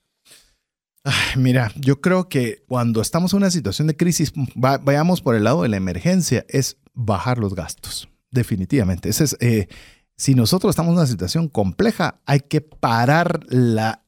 [1.36, 5.62] mira, yo creo que cuando estamos en una situación de crisis, vayamos por el lado
[5.62, 8.08] de la emergencia, es bajar los gastos.
[8.30, 9.08] Definitivamente.
[9.08, 9.68] Ese es, eh,
[10.16, 14.04] si nosotros estamos en una situación compleja, hay que parar la,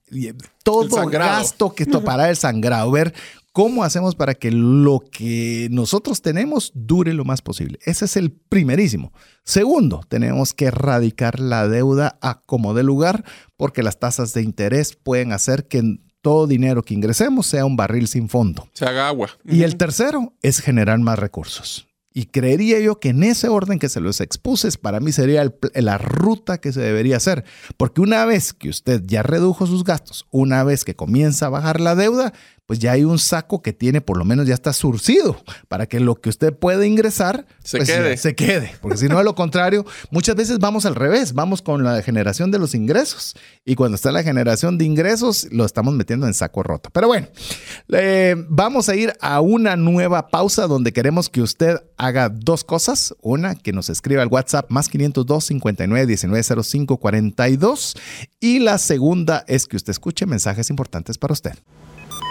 [0.63, 3.13] todo gasto que parar el sangrado, ver
[3.55, 7.79] ¿Cómo hacemos para que lo que nosotros tenemos dure lo más posible?
[7.85, 9.13] Ese es el primerísimo.
[9.45, 13.25] Segundo, tenemos que erradicar la deuda a como de lugar
[13.57, 18.09] porque las tasas de interés pueden hacer que todo dinero que ingresemos sea un barril
[18.09, 18.67] sin fondo.
[18.73, 19.31] Se haga agua.
[19.45, 21.87] Y el tercero es generar más recursos.
[22.17, 25.99] Y creería yo que en ese orden que se los expuse, para mí sería la
[25.99, 27.45] ruta que se debería hacer.
[27.77, 31.81] Porque una vez que usted ya redujo sus gastos, una vez que comienza a bajar
[31.81, 32.33] la deuda,
[32.67, 36.01] pues ya hay un saco que tiene, por lo menos ya está surcido, para que
[36.01, 38.17] lo que usted puede ingresar se pues, quede.
[38.17, 38.75] Se quede.
[38.81, 42.51] Porque si no, de lo contrario, muchas veces vamos al revés, vamos con la generación
[42.51, 43.37] de los ingresos.
[43.65, 46.91] Y cuando está la generación de ingresos, lo estamos metiendo en saco roto.
[46.91, 47.29] Pero bueno,
[48.49, 53.15] vamos a ir a una nueva pausa donde queremos que usted haga dos cosas.
[53.21, 57.97] Una, que nos escriba al WhatsApp más 502 59 19 05 42.
[58.41, 61.55] Y la segunda es que usted escuche mensajes importantes para usted.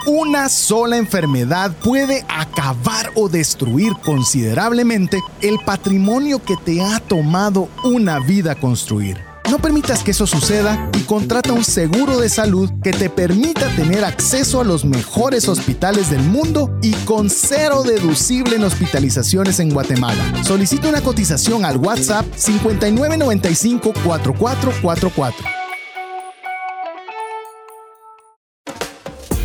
[0.05, 8.19] Una sola enfermedad puede acabar o destruir considerablemente el patrimonio que te ha tomado una
[8.19, 9.17] vida construir.
[9.49, 14.03] No permitas que eso suceda y contrata un seguro de salud que te permita tener
[14.03, 20.43] acceso a los mejores hospitales del mundo y con cero deducible en hospitalizaciones en Guatemala.
[20.43, 25.62] Solicita una cotización al WhatsApp 5995 4444.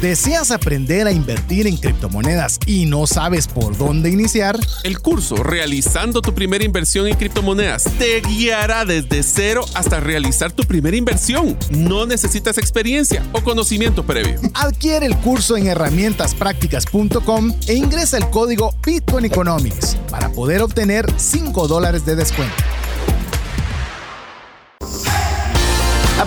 [0.01, 4.57] ¿Deseas aprender a invertir en criptomonedas y no sabes por dónde iniciar?
[4.85, 10.63] El curso Realizando tu primera inversión en criptomonedas te guiará desde cero hasta realizar tu
[10.63, 11.59] primera inversión.
[11.71, 14.39] No necesitas experiencia o conocimiento previo.
[14.55, 21.67] Adquiere el curso en herramientasprácticas.com e ingresa el código Bitcoin Economics para poder obtener 5
[21.67, 22.55] dólares de descuento.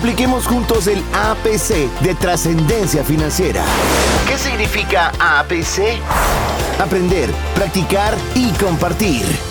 [0.01, 3.63] Apliquemos juntos el APC de trascendencia financiera.
[4.27, 6.01] ¿Qué significa APC?
[6.79, 9.50] Aprender, practicar y compartir.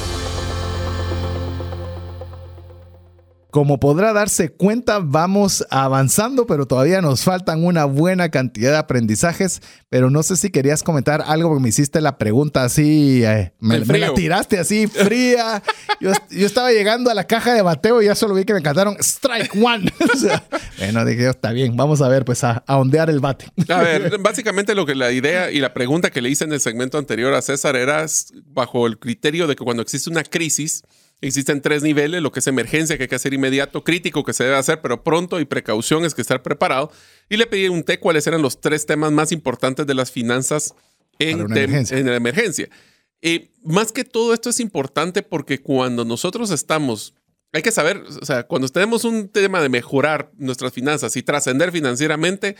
[3.50, 9.60] Como podrá darse cuenta, vamos avanzando, pero todavía nos faltan una buena cantidad de aprendizajes.
[9.88, 13.80] Pero no sé si querías comentar algo porque me hiciste la pregunta así, eh, me,
[13.80, 15.62] me, la tiraste así fría.
[16.00, 18.62] Yo, yo, estaba llegando a la caja de bateo y ya solo vi que me
[18.62, 19.92] cantaron Strike One.
[20.14, 20.44] o sea,
[20.78, 23.46] bueno, dije, está bien, vamos a ver, pues a, a, ondear el bate.
[23.68, 26.60] A ver, básicamente lo que la idea y la pregunta que le hice en el
[26.60, 28.06] segmento anterior a César era
[28.46, 30.82] bajo el criterio de que cuando existe una crisis,
[31.22, 34.44] Existen tres niveles, lo que es emergencia, que hay que hacer inmediato, crítico, que se
[34.44, 36.90] debe hacer, pero pronto, y precaución, es que estar preparado.
[37.28, 40.74] Y le pedí un té cuáles eran los tres temas más importantes de las finanzas
[41.18, 42.70] en, en la emergencia.
[43.20, 47.14] Y más que todo esto es importante porque cuando nosotros estamos,
[47.52, 51.70] hay que saber, o sea, cuando tenemos un tema de mejorar nuestras finanzas y trascender
[51.70, 52.56] financieramente,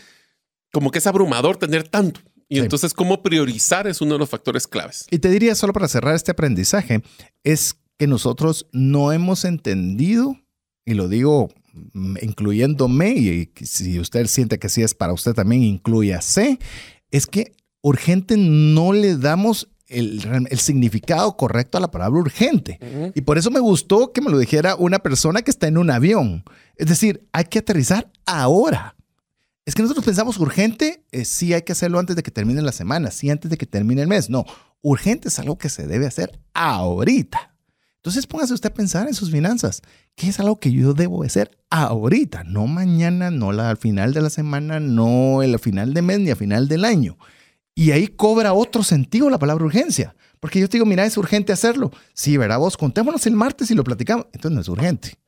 [0.71, 2.21] como que es abrumador tener tanto.
[2.47, 5.07] Y entonces, cómo priorizar es uno de los factores claves.
[5.09, 7.01] Y te diría, solo para cerrar este aprendizaje,
[7.45, 10.35] es que nosotros no hemos entendido,
[10.85, 11.49] y lo digo
[11.93, 16.57] mm, incluyéndome, y si usted siente que sí es para usted también, incluyase,
[17.11, 22.79] es que urgente no le damos el, el, significado correcto a la palabra urgente.
[23.13, 25.91] Y por eso me gustó que me lo dijera una persona que está en un
[25.91, 26.43] avión.
[26.77, 28.95] Es decir, hay que aterrizar ahora.
[29.63, 32.71] Es que nosotros pensamos urgente, eh, sí hay que hacerlo antes de que termine la
[32.71, 34.27] semana, sí antes de que termine el mes.
[34.27, 34.43] No,
[34.81, 37.50] urgente es algo que se debe hacer ahorita.
[38.01, 39.81] Entonces póngase usted a pensar en sus finanzas.
[40.15, 42.43] ¿Qué es algo que yo debo hacer ahorita?
[42.43, 46.31] No mañana, no la, al final de la semana, no al final de mes ni
[46.31, 47.17] al final del año.
[47.75, 50.15] Y ahí cobra otro sentido la palabra urgencia.
[50.39, 51.91] Porque yo te digo, mira, es urgente hacerlo.
[52.13, 54.25] Sí, verá vos, contémonos el martes y lo platicamos.
[54.33, 55.20] Entonces no es urgente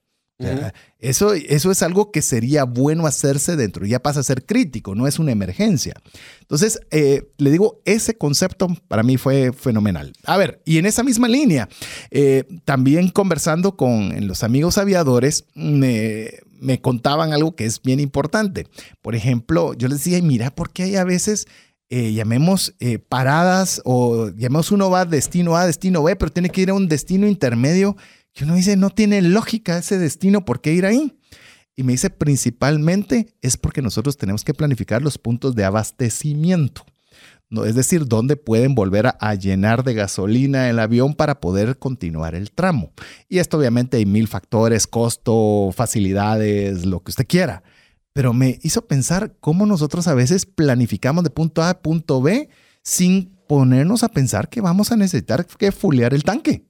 [1.00, 5.08] eso, eso es algo que sería bueno hacerse dentro, ya pasa a ser crítico, no
[5.08, 5.96] es una emergencia.
[6.42, 10.14] Entonces, eh, le digo, ese concepto para mí fue fenomenal.
[10.26, 11.70] A ver, y en esa misma línea,
[12.12, 18.68] eh, también conversando con los amigos aviadores, me, me, contaban algo que es bien importante.
[19.02, 21.48] Por ejemplo, yo les decía, mira, ¿por qué hay a veces...
[21.90, 22.74] Eh, llamemos
[23.08, 26.88] paradas o llamemos uno va destino A, destino B, pero tiene que ir a un
[26.88, 27.96] destino intermedio
[28.34, 31.18] que uno dice, no tiene lógica ese destino, ¿por qué ir ahí?
[31.76, 36.86] Y me dice, principalmente es porque nosotros tenemos que planificar los puntos de abastecimiento.
[37.50, 42.34] No, es decir, dónde pueden volver a, llenar de gasolina el avión para poder continuar
[42.34, 42.92] el tramo.
[43.30, 47.62] Y esto obviamente hay mil factores, costo, facilidades, lo que usted quiera.
[48.12, 52.50] Pero me hizo pensar cómo nosotros a veces planificamos de punto A a punto B
[52.82, 56.66] sin ponernos a pensar que vamos a necesitar que fulear el tanque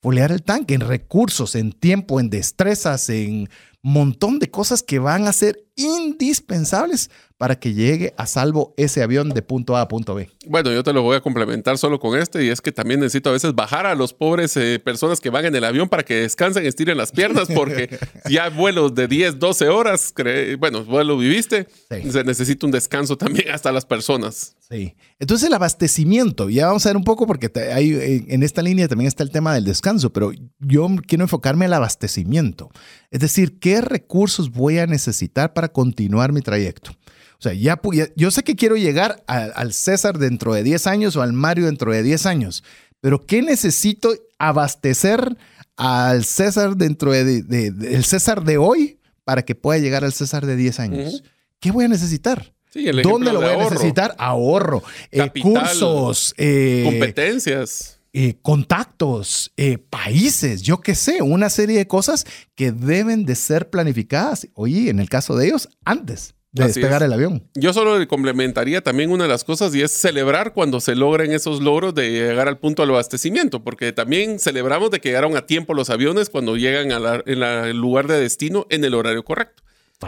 [0.00, 3.48] foliar el tanque en recursos, en tiempo, en destrezas, en
[3.82, 9.30] montón de cosas que van a ser indispensables para que llegue a salvo ese avión
[9.30, 10.28] de punto A a punto B.
[10.46, 13.30] Bueno, yo te lo voy a complementar solo con este y es que también necesito
[13.30, 16.16] a veces bajar a los pobres eh, personas que van en el avión para que
[16.16, 17.96] descansen, estiren las piernas porque
[18.28, 20.12] ya vuelos de 10, 12 horas,
[20.58, 24.56] bueno, vuelo viviste, se necesita un descanso también hasta las personas.
[24.70, 24.96] Sí.
[25.18, 29.08] Entonces el abastecimiento, ya vamos a ver un poco porque hay, en esta línea también
[29.08, 32.70] está el tema del descanso, pero yo quiero enfocarme al abastecimiento.
[33.10, 36.90] Es decir, ¿qué recursos voy a necesitar para continuar mi trayecto?
[37.38, 37.80] O sea, ya,
[38.16, 41.92] yo sé que quiero llegar al César dentro de 10 años o al Mario dentro
[41.92, 42.64] de 10 años,
[43.00, 45.38] pero ¿qué necesito abastecer
[45.76, 50.80] al César dentro de, del César de hoy para que pueda llegar alCésar de 10
[50.80, 51.22] años?
[51.60, 52.54] ¿Qué voy a necesitar?
[53.02, 54.14] ¿Dónde lo voy a necesitar?
[54.18, 58.00] Ahorro, eh, cursos, eh, competencias.
[58.12, 59.52] Eh, contactos,
[59.90, 64.98] países, yo qué sé, una serie de cosas que deben de ser planificadas, oye, en
[64.98, 67.46] el caso de ellos, antes de despegar el avión.
[67.54, 71.32] Yo solo le complementaría también una de las cosas y es celebrar cuando se logren
[71.32, 75.46] esos logros de llegar al punto del abastecimiento, porque también celebramos de que llegaron a
[75.46, 79.62] tiempo los aviones cuando llegan al lugar de destino en el horario correcto.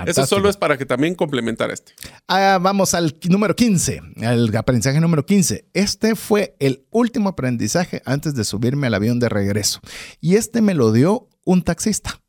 [0.07, 1.93] Eso solo es para que también complementar este.
[2.29, 5.69] Ah, vamos al número 15, al aprendizaje número 15.
[5.75, 9.81] Este fue el último aprendizaje antes de subirme al avión de regreso.
[10.21, 12.21] Y este me lo dio un taxista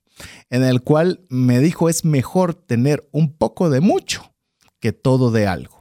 [0.49, 4.33] en el cual me dijo es mejor tener un poco de mucho
[4.79, 5.80] que todo de algo.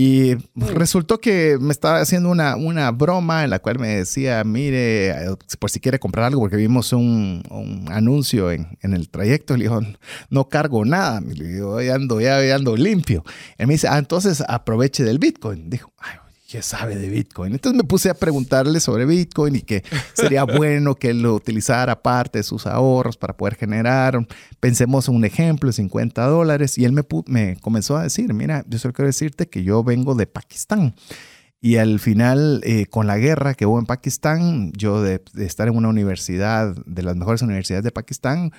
[0.00, 5.12] Y resultó que me estaba haciendo una, una broma en la cual me decía, mire,
[5.58, 7.42] por si quiere comprar algo, porque vimos un,
[7.90, 9.56] anuncio en, en, el trayecto.
[9.56, 9.80] Le dijo,
[10.30, 11.20] no cargo nada.
[11.20, 13.24] Le digo, ya ando, ya ando limpio.
[13.56, 15.68] Él me dice, ah, entonces aproveche del Bitcoin.
[15.68, 16.14] Dijo, ay,
[16.48, 17.52] ¿qué sabe de Bitcoin?
[17.52, 19.84] Entonces me puse a preguntarle sobre Bitcoin y que
[20.14, 24.26] sería bueno que lo utilizara parte de sus ahorros para poder generar,
[24.58, 26.78] pensemos en un ejemplo, 50 dólares.
[26.78, 30.14] Y él me, me comenzó a decir, mira, yo solo quiero decirte que yo vengo
[30.14, 30.94] de Pakistán.
[31.60, 35.76] Y al final, eh, con la guerra que hubo en Pakistán, yo de, estar en
[35.76, 38.52] una universidad, de las mejores universidades de Pakistán,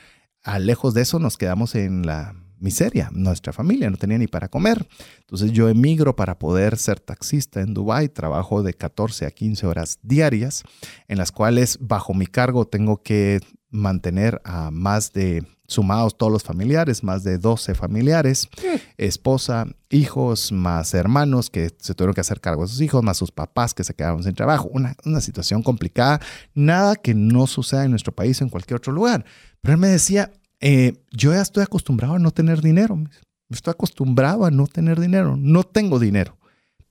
[0.44, 3.10] a lejos de eso nos quedamos en la miseria.
[3.12, 4.88] Nuestra familia no tenía ni para comer.
[5.20, 8.10] Entonces yo emigro para poder ser taxista en Dubái.
[8.10, 10.64] Trabajo de 14 a 15 horas diarias,
[11.08, 13.40] en las cuales bajo mi cargo tengo que
[13.72, 18.50] mantener a más de sumados todos los familiares, más de 12 familiares,
[18.98, 23.32] esposa, hijos, más hermanos que se tuvieron que hacer cargo de sus hijos, más sus
[23.32, 24.68] papás que se quedaron sin trabajo.
[24.74, 26.20] Una, una situación complicada,
[26.56, 29.26] nada que no suceda en nuestro país o en cualquier otro lugar.
[29.62, 33.02] Pero él me decía, eh, yo ya estoy acostumbrado a no tener dinero.
[33.50, 35.38] Estoy acostumbrado a no tener dinero.
[35.38, 36.38] No tengo dinero.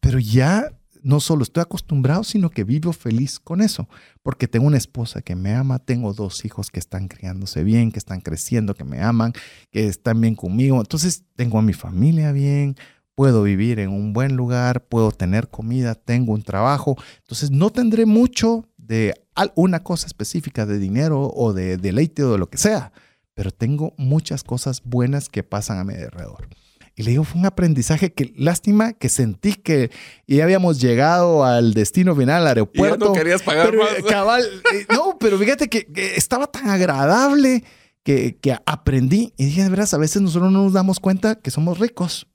[0.00, 3.88] Pero ya no solo estoy acostumbrado, sino que vivo feliz con eso.
[4.22, 7.98] Porque tengo una esposa que me ama, tengo dos hijos que están criándose bien, que
[7.98, 9.32] están creciendo, que me aman,
[9.70, 10.78] que están bien conmigo.
[10.80, 12.76] Entonces tengo a mi familia bien,
[13.14, 16.96] puedo vivir en un buen lugar, puedo tener comida, tengo un trabajo.
[17.18, 19.14] Entonces no tendré mucho de
[19.54, 22.92] una cosa específica de dinero o de deleite o de lo que sea
[23.38, 26.48] pero tengo muchas cosas buenas que pasan a mi alrededor.
[26.96, 29.92] Y le digo, fue un aprendizaje que lástima que sentí que
[30.26, 33.04] ya habíamos llegado al destino final, al aeropuerto.
[33.04, 33.92] no querías pagar pero, más.
[34.08, 34.42] Cabal,
[34.74, 35.86] eh, no, pero fíjate que,
[36.16, 37.62] estaba tan agradable
[38.02, 39.32] que, que, aprendí.
[39.36, 42.26] Y dije, de veras, a veces nosotros no nos damos cuenta que somos ricos.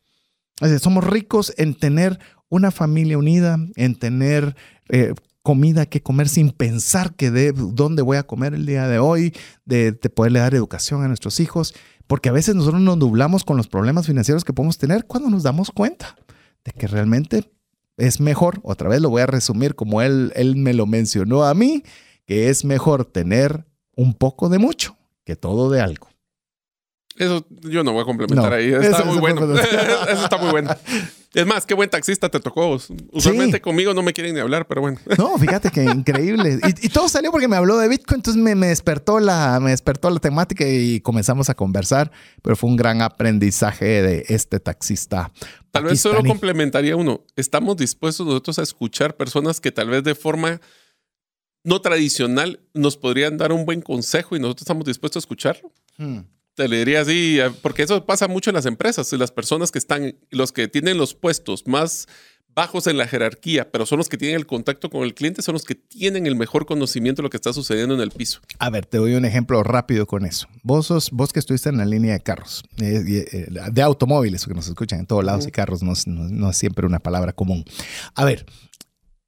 [0.79, 4.55] somos ricos en tener una familia unida, en tener
[4.87, 8.97] eh, comida que comer sin pensar que de dónde voy a comer el día de
[8.97, 9.35] hoy,
[9.65, 11.75] de, poderle dar educación a nuestros hijos,
[12.07, 15.43] porque a veces nosotros nos nublamos con los problemas financieros que podemos tener cuando nos
[15.43, 16.15] damos cuenta
[16.63, 17.51] de que realmente
[17.97, 21.53] es mejor, otra vez lo voy a resumir como él, él me lo mencionó a
[21.53, 21.83] mí,
[22.25, 23.65] que es mejor tener
[23.95, 26.07] un poco de mucho que todo de algo.
[27.17, 28.73] Eso yo no voy a complementar ahí.
[28.73, 29.41] Está muy bueno.
[29.55, 30.75] eso está muy bueno.
[31.33, 32.77] Es más, qué buen taxista te tocó.
[33.11, 34.99] Usualmente conmigo no me quieren ni hablar, pero bueno.
[35.17, 36.59] No, fíjate que increíble.
[36.81, 40.19] Y, todo salió porque me habló de Bitcoin, entonces me, despertó la, me despertó la
[40.19, 42.11] temática y comenzamos a conversar,
[42.43, 45.31] pero fue un gran aprendizaje de este taxista.
[45.71, 47.25] Tal vez solo complementaría uno.
[47.35, 50.61] Estamos dispuestos nosotros a escuchar personas que tal vez de forma
[51.63, 55.71] no tradicional nos podrían dar un buen consejo y nosotros estamos dispuestos a escucharlo.
[55.97, 56.19] Hmm.
[56.55, 59.79] Te le diría así, eh, porque eso pasa mucho en las empresas, las personas que
[59.79, 62.07] están, los que tienen los puestos más
[62.55, 65.53] bajos en la jerarquía, pero son los que tienen el contacto con el cliente, son
[65.53, 68.41] los que tienen el mejor conocimiento de lo que está sucediendo en el piso.
[68.59, 70.47] A ver, te doy un ejemplo rápido con eso.
[70.61, 74.53] Vos, sos, vos que estuviste en la línea de carros, eh, eh, de automóviles, que
[74.53, 77.65] nos escuchan en todos lados y carros no, no es siempre una palabra común.
[78.15, 78.45] A ver,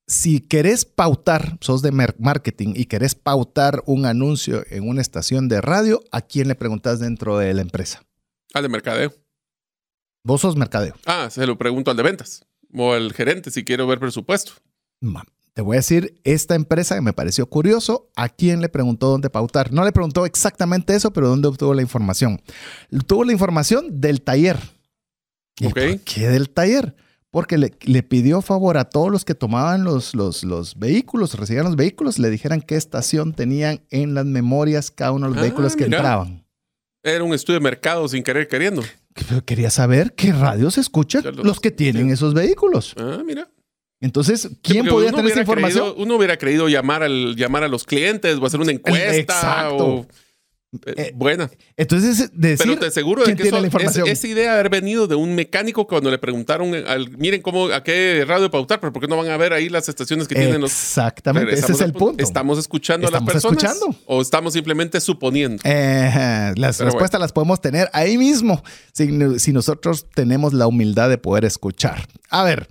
[0.07, 5.61] si querés pautar, sos de marketing y querés pautar un anuncio en una estación de
[5.61, 8.03] radio, ¿a quién le preguntas dentro de la empresa?
[8.53, 9.13] Al de mercadeo.
[10.23, 10.95] Vos sos mercadeo.
[11.05, 14.53] Ah, se lo pregunto al de ventas o al gerente si quiero ver presupuesto.
[15.53, 19.29] Te voy a decir, esta empresa que me pareció curioso, ¿a quién le preguntó dónde
[19.29, 19.71] pautar?
[19.71, 22.41] No le preguntó exactamente eso, pero ¿dónde obtuvo la información?
[23.07, 24.59] Tuvo la información del taller.
[25.55, 26.95] ¿Qué del taller?
[27.35, 31.75] Porque le, pidió favor a todos los que tomaban los, los, los, vehículos, recibían los
[31.75, 35.75] vehículos, le dijeran qué estación tenían en las memorias cada uno de los ah, vehículos
[35.75, 36.45] que entraban.
[37.03, 38.83] Era un estudio de mercado sin querer queriendo.
[39.45, 42.93] Quería saber qué radios escuchan los, que tienen esos vehículos.
[42.95, 43.49] Ah, mira.
[43.99, 45.93] Entonces, ¿quién podía tener esa información?
[45.97, 49.17] uno hubiera creído llamar, al, llamar a los clientes o hacer una encuesta.
[49.17, 50.05] Exacto.
[50.09, 50.24] Eh,
[50.85, 51.49] eh, buena.
[51.77, 53.47] Entonces, decir, Pero te aseguro de que
[54.11, 57.83] esa idea de haber venido de un mecánico cuando le preguntaron, al, miren cómo, a
[57.83, 60.61] qué radio pautar, pero ¿por qué no van a ver ahí las estaciones que tienen
[60.61, 60.71] los...
[60.71, 62.23] Exactamente, ese es el punto.
[62.23, 63.63] ¿Estamos escuchando a las personas?
[63.63, 63.97] escuchando?
[64.05, 65.61] ¿O estamos simplemente suponiendo?
[65.65, 68.63] Eh, las respuestas las podemos tener ahí mismo,
[68.93, 72.07] si, si nosotros tenemos la humildad de poder escuchar.
[72.29, 72.67] A ver,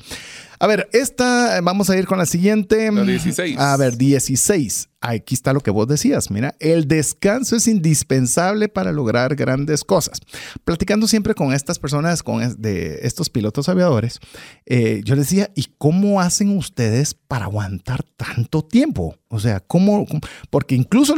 [0.64, 2.90] a ver, esta, vamos a ir con la siguiente.
[2.90, 3.58] La 16.
[3.58, 4.88] A ver, 16.
[5.06, 6.30] Aquí está lo que vos decías.
[6.30, 10.18] Mira, el descanso es indispensable para lograr grandes cosas.
[10.64, 14.18] Platicando siempre con estas personas, con estos pilotos aviadores,
[14.64, 19.14] eh, yo les decía, ¿y cómo hacen ustedes para aguantar tanto tiempo?
[19.28, 20.06] O sea, ¿cómo?
[20.48, 21.14] Porque incluso,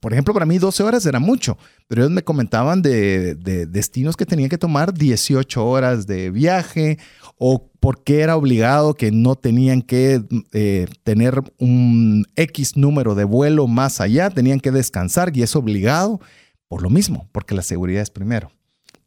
[0.00, 4.16] por ejemplo, para mí 12 horas era mucho, pero ellos me comentaban de, de destinos
[4.16, 6.98] que tenían que tomar 18 horas de viaje
[7.36, 10.22] o por qué era obligado que no tenían que
[10.52, 16.20] eh, tener un X número de vuelo más allá, tenían que descansar y es obligado
[16.68, 18.50] por lo mismo, porque la seguridad es primero.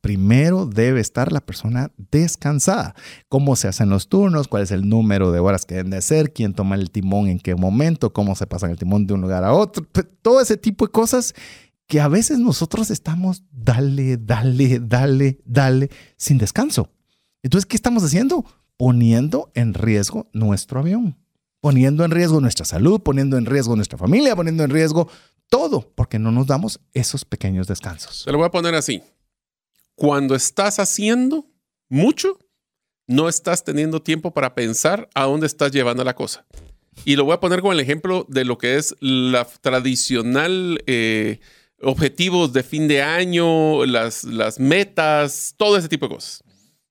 [0.02, 2.96] Primero debe estar la persona descansada.
[3.30, 4.48] ¿Cómo se hacen los turnos?
[4.48, 6.34] ¿Cuál es el número de horas que deben de hacer?
[6.34, 8.14] ¿Quién toma el timón en qué momento?
[8.14, 9.86] ¿Cómo se pasa el timón de un lugar a otro?
[10.22, 11.34] Todo ese tipo de cosas
[11.88, 16.90] que a veces nosotros estamos dale, dale, dale, dale, sin descanso.
[17.44, 18.46] Entonces, ¿qué estamos haciendo?
[18.82, 21.16] poniendo en riesgo nuestro avión,
[21.62, 25.10] poniendo en riesgo nuestra salud, poniendo en riesgo nuestra familia, poniendo en riesgo
[25.48, 28.24] todo porque no nos damos esos pequeños descansos.
[28.26, 29.02] Te lo voy a poner así.
[29.96, 31.46] Cuando estás haciendo
[31.88, 32.40] mucho,
[33.08, 36.46] no estás teniendo tiempo para pensar a dónde estás llevando la cosa.
[37.06, 41.40] Y lo voy a poner con el ejemplo de lo que es la tradicional eh,
[41.82, 46.44] objetivos de fin de año, las, las metas, todo ese tipo de cosas.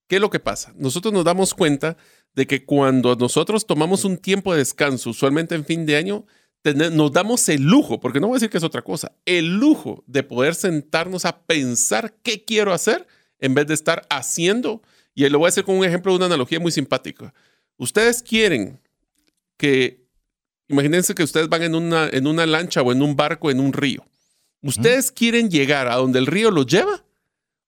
[0.07, 0.73] ¿Qué es lo que pasa?
[0.77, 1.97] Nosotros nos damos cuenta
[2.35, 6.25] de que cuando nosotros tomamos un tiempo de descanso, usualmente en fin de año,
[6.65, 10.05] nos damos el lujo, porque no voy a decir que es otra cosa, el lujo
[10.07, 13.07] de poder sentarnos a pensar qué quiero hacer
[13.39, 14.83] en vez de estar haciendo.
[15.15, 17.35] Y lo voy a hacer con un ejemplo de una analogía muy simpática.
[17.77, 18.81] Ustedes quieren
[19.57, 20.07] que,
[20.69, 23.73] imagínense que ustedes van en una, en una lancha o en un barco en un
[23.73, 24.07] río.
[24.63, 27.05] ¿Ustedes quieren llegar a donde el río los lleva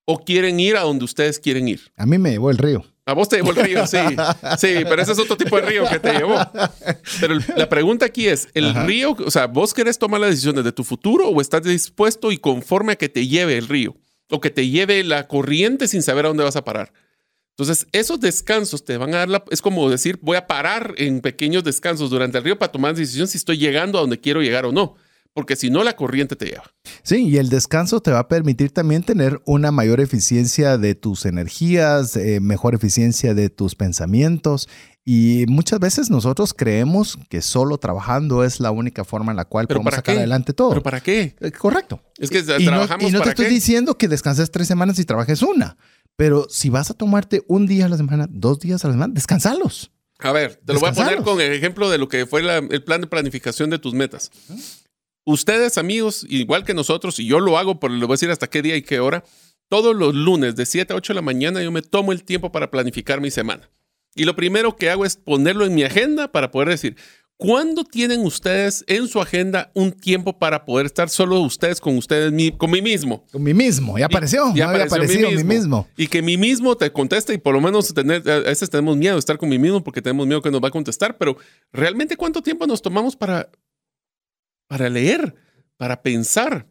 [0.05, 1.81] o quieren ir a donde ustedes quieren ir?
[1.97, 2.85] A mí me llevó el río.
[3.05, 3.99] A vos te llevó el río, sí.
[4.59, 6.37] Sí, pero ese es otro tipo de río que te llevó.
[7.21, 10.73] Pero la pregunta aquí es, ¿el río, o sea, vos querés tomar las decisiones de
[10.73, 13.97] tu futuro o estás dispuesto y conforme a que te lleve el río?
[14.31, 16.93] O que te lleve la corriente sin saber a dónde vas a parar.
[17.51, 19.45] Entonces, esos descansos te van a dar la...
[19.51, 23.27] Es como decir, voy a parar en pequeños descansos durante el río para tomar decisión
[23.27, 24.97] si estoy llegando a donde quiero llegar o no
[25.35, 26.65] porque si no la corriente te lleva.
[27.03, 31.25] Sí, y el descanso te va a permitir también tener una mayor eficiencia de tus
[31.25, 34.69] energías, eh, mejor eficiencia de tus pensamientos.
[35.05, 39.67] Y muchas veces nosotros creemos que solo trabajando es la única forma en la cual
[39.67, 40.71] podemos sacar adelante todo.
[40.71, 41.35] ¿Pero para qué?
[41.41, 42.01] Eh, correcto.
[42.19, 45.43] Es que trabajamos no, y no te estoy diciendo que descanses tres semanas y trabajes
[45.43, 45.77] una.
[46.15, 49.15] Pero si vas a tomarte un día a la semana, dos días a la semana,
[49.15, 49.91] descansalos.
[50.21, 52.85] A ver, te lo voy a poner con el ejemplo de lo que fue el
[52.85, 54.31] plan de planificación de tus metas.
[55.25, 58.49] Ustedes, amigos, igual que nosotros, y yo lo hago, pero les voy a decir hasta
[58.49, 59.23] qué día y qué hora,
[59.69, 62.53] todos los lunes de 7 a 8 de la mañana yo me tomo el tiempo
[62.53, 63.71] para planificar mi semana.
[64.15, 66.97] Y lo primero que hago es ponerlo en mi agenda para poder decir,
[67.37, 72.33] ¿cuándo tienen ustedes en su agenda un tiempo para poder estar solo ustedes con ustedes,
[72.59, 73.25] con mí mismo?
[73.33, 75.89] Con mí mismo, ya apareció, ya apareció mí mismo.
[75.97, 79.15] Y que mí mismo te conteste y por lo menos tener, a veces tenemos miedo
[79.15, 81.39] de estar con mí mismo porque tenemos miedo que nos va a contestar, pero
[81.73, 83.49] realmente cuánto tiempo nos tomamos para,
[84.73, 85.35] para leer,
[85.77, 86.67] para pensar,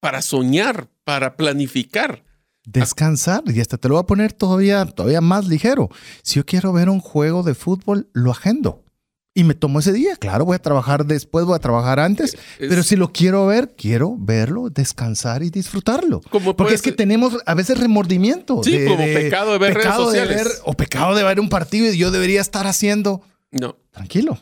[0.00, 2.24] para soñar, para planificar.
[2.64, 5.90] Descansar, y hasta te lo voy a poner todavía, todavía más ligero.
[6.22, 8.82] Si yo quiero ver un juego de fútbol, lo agendo.
[9.34, 10.16] Y me tomo ese día.
[10.16, 12.34] Claro, voy a trabajar después, voy a trabajar antes.
[12.58, 16.22] pero si lo quiero ver, quiero verlo, descansar y disfrutarlo.
[16.56, 18.62] Porque es que tenemos a veces remordimiento.
[18.64, 20.62] Sí, como pecado de ver redes sociales.
[20.64, 23.20] o pecado de ver un partido y yo debería estar haciendo.
[23.50, 23.76] No.
[23.90, 24.38] Tranquilo.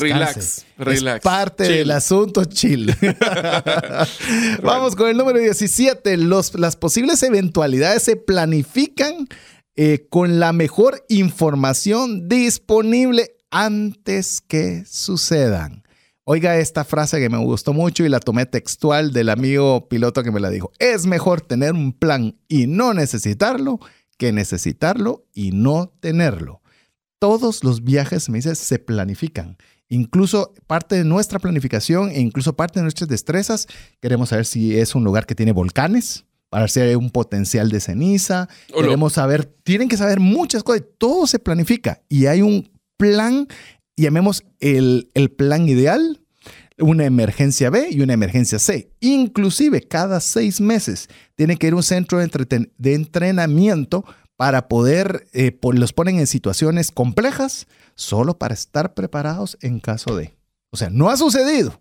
[0.00, 1.16] Relax, relax.
[1.16, 2.94] Es parte del asunto, chill.
[4.62, 6.16] Vamos con el número 17.
[6.16, 9.28] Los, las posibles eventualidades se planifican
[9.76, 15.82] eh, con la mejor información disponible antes que sucedan.
[16.24, 20.30] Oiga esta frase que me gustó mucho y la tomé textual del amigo piloto que
[20.30, 20.70] me la dijo.
[20.78, 23.80] Es mejor tener un plan y no necesitarlo
[24.18, 26.62] que necesitarlo y no tenerlo.
[27.18, 29.56] Todos los viajes, me dice, se planifican.
[29.92, 33.68] Incluso parte de nuestra planificación e incluso parte de nuestras destrezas,
[34.00, 38.48] queremos saber si es un lugar que tiene volcanes, para hay un potencial de ceniza.
[38.74, 40.82] Queremos saber, tienen que saber muchas cosas.
[40.96, 43.48] Todo se planifica y hay un plan,
[43.94, 46.22] llamemos el, el plan ideal,
[46.78, 48.90] una emergencia B y una emergencia C.
[49.00, 54.06] Inclusive cada seis meses tiene que ir un centro de, de entrenamiento
[54.36, 60.34] para poder, eh, los ponen en situaciones complejas solo para estar preparados en caso de.
[60.70, 61.80] O sea, no ha sucedido,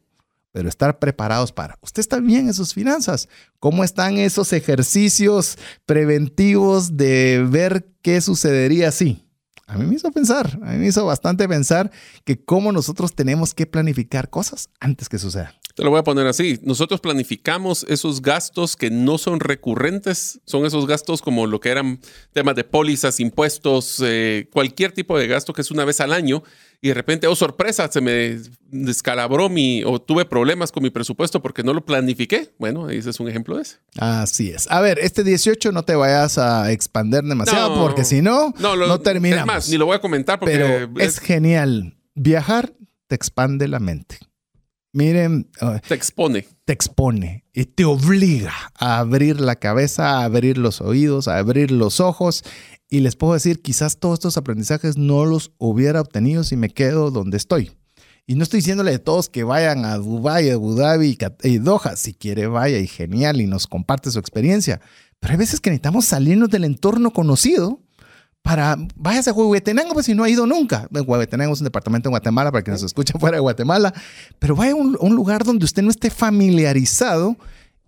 [0.52, 1.78] pero estar preparados para.
[1.82, 3.30] ¿Usted está bien en sus finanzas?
[3.60, 9.26] ¿Cómo están esos ejercicios preventivos de ver qué sucedería si?
[9.68, 11.91] A mí me hizo pensar, a mí me hizo bastante pensar
[12.26, 15.54] que cómo nosotros tenemos que planificar cosas antes que sucedan.
[15.82, 16.59] Te lo voy a poner así.
[16.61, 20.39] Nosotros planificamos esos gastos que no son recurrentes.
[20.45, 21.99] Son esos gastos como lo que eran
[22.34, 26.43] temas de pólizas, impuestos, eh, cualquier tipo de gasto que es una vez al año.
[26.81, 28.39] Y de repente, oh sorpresa, se me
[28.69, 32.53] descalabró mi o tuve problemas con mi presupuesto porque no lo planifiqué.
[32.60, 33.77] Bueno, ese es un ejemplo de ese.
[33.97, 34.69] Así es.
[34.69, 38.99] A ver, este 18 no te vayas a expander demasiado porque si no, no, no
[38.99, 39.41] terminamos.
[39.41, 41.97] Es más, ni lo voy a comentar porque Pero es genial.
[42.14, 42.72] Viajar
[43.07, 44.19] te expande la mente.
[44.93, 45.49] Miren.
[45.61, 46.47] Ah, te expone.
[46.65, 51.72] Te expone y te obliga a abrir la cabeza, a abrir los oídos, a abrir
[51.72, 52.43] los ojos.
[52.89, 57.09] Y les puedo decir, quizás todos estos aprendizajes no los hubiera obtenido si me quedo
[57.09, 57.72] donde estoy.
[58.27, 61.95] Y no estoy diciéndole a todos que vayan a Dubái, Abu Dhabi y Doha.
[61.95, 64.81] Si quiere, vaya y genial y nos comparte su experiencia.
[65.19, 67.80] Pero hay veces que necesitamos salirnos del entorno conocido
[68.41, 70.88] para, váyase a Huehuetenango, pues si no ha ido nunca.
[70.91, 73.93] Huehuetenango es un departamento en Guatemala, para que nos escuchen fuera de Guatemala,
[74.39, 77.38] pero vaya a un, un lugar donde usted no esté familiarizado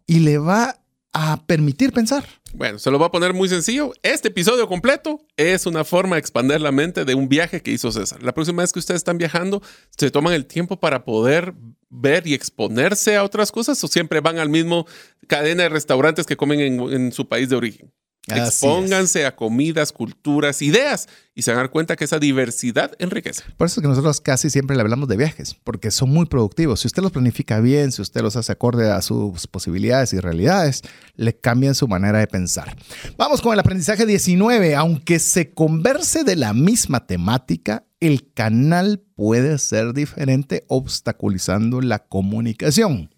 [0.05, 0.77] y le va
[1.13, 2.25] a permitir pensar.
[2.53, 3.93] Bueno, se lo voy a poner muy sencillo.
[4.01, 7.91] Este episodio completo es una forma de expandir la mente de un viaje que hizo
[7.91, 8.21] César.
[8.23, 9.61] La próxima vez que ustedes están viajando,
[9.95, 11.53] se toman el tiempo para poder
[11.89, 14.87] ver y exponerse a otras cosas o siempre van al mismo
[15.27, 17.91] cadena de restaurantes que comen en, en su país de origen.
[18.27, 23.43] Expónganse a comidas, culturas, ideas y se van a dar cuenta que esa diversidad enriquece.
[23.57, 26.79] Por eso es que nosotros casi siempre le hablamos de viajes, porque son muy productivos.
[26.79, 30.83] Si usted los planifica bien, si usted los hace acorde a sus posibilidades y realidades,
[31.15, 32.75] le cambian su manera de pensar.
[33.17, 34.75] Vamos con el aprendizaje 19.
[34.75, 43.09] Aunque se converse de la misma temática, el canal puede ser diferente, obstaculizando la comunicación.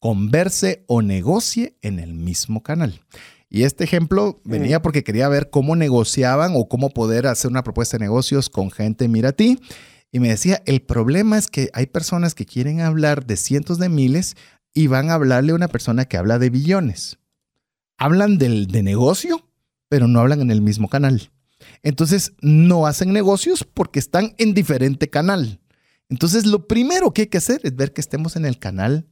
[0.00, 3.00] Converse o negocie en el mismo canal.
[3.50, 7.96] Y este ejemplo venía porque quería ver cómo negociaban o cómo poder hacer una propuesta
[7.96, 9.58] de negocios con gente mira a ti.
[10.12, 13.88] Y me decía, el problema es que hay personas que quieren hablar de cientos de
[13.88, 14.36] miles
[14.74, 17.18] y van a hablarle a una persona que habla de billones.
[17.96, 19.48] Hablan del, de negocio,
[19.88, 21.30] pero no hablan en el mismo canal.
[21.82, 25.60] Entonces, no hacen negocios porque están en diferente canal.
[26.08, 29.08] Entonces, lo primero que hay que hacer es ver que estemos en el canal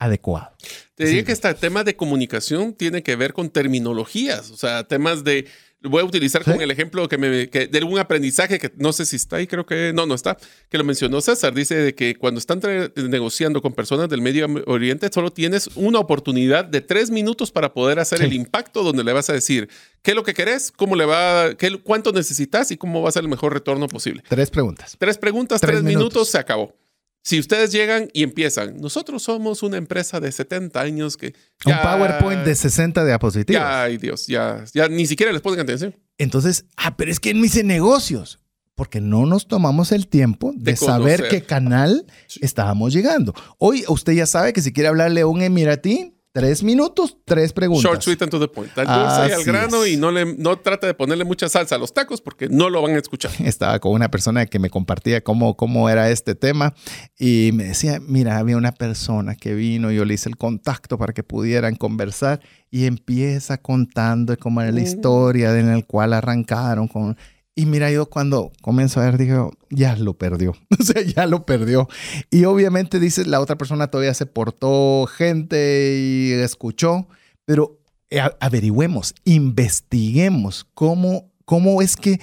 [0.00, 0.50] adecuado.
[0.96, 5.22] Te diría que este tema de comunicación tiene que ver con terminologías, o sea, temas
[5.22, 5.46] de
[5.82, 9.06] voy a utilizar con el ejemplo que me, que, de un aprendizaje que no sé
[9.06, 10.36] si está ahí, creo que no, no está,
[10.68, 11.54] que lo mencionó César.
[11.54, 12.60] Dice de que cuando están
[12.96, 17.98] negociando con personas del Medio Oriente, solo tienes una oportunidad de tres minutos para poder
[17.98, 19.68] hacer el impacto donde le vas a decir
[20.02, 23.12] qué es lo que querés, cómo le va, qué, cuánto necesitas y cómo va a
[23.12, 24.22] ser el mejor retorno posible.
[24.28, 24.96] Tres preguntas.
[24.98, 26.74] Tres preguntas, tres, minutos, se acabó.
[27.22, 31.34] Si ustedes llegan y empiezan, nosotros somos una empresa de 70 años que...
[31.66, 33.62] un PowerPoint de 60 diapositivas.
[33.62, 35.94] ay Dios, ya, ya ni siquiera les ponen atención.
[36.16, 38.40] Entonces, ah, pero es que no hice negocios,
[38.74, 42.06] porque no nos tomamos el tiempo de, saber qué canal
[42.40, 43.34] estábamos llegando.
[43.58, 47.82] Hoy usted ya sabe que si quiere hablarle a un emiratí, Tres minutos, tres preguntas.
[47.82, 48.70] Short, sweet and to the point.
[48.78, 51.78] Al dulce y al grano y no, le, no trata de ponerle mucha salsa a
[51.78, 53.32] los tacos porque no lo van a escuchar.
[53.44, 56.72] Estaba con una persona que me compartía cómo, cómo era este tema
[57.18, 61.12] y me decía, mira, había una persona que vino, yo le hice el contacto para
[61.12, 62.40] que pudieran conversar
[62.70, 64.84] y empieza contando cómo era la mm.
[64.84, 67.16] historia en la cual arrancaron con
[67.60, 70.56] y mira, yo cuando comienzo a ver, digo, ya lo perdió.
[70.80, 71.88] o sea, ya lo perdió.
[72.30, 77.06] Y obviamente dices, la otra persona todavía se portó gente y escuchó,
[77.44, 77.78] pero
[78.08, 82.18] eh, averigüemos, investiguemos cómo, cómo es que,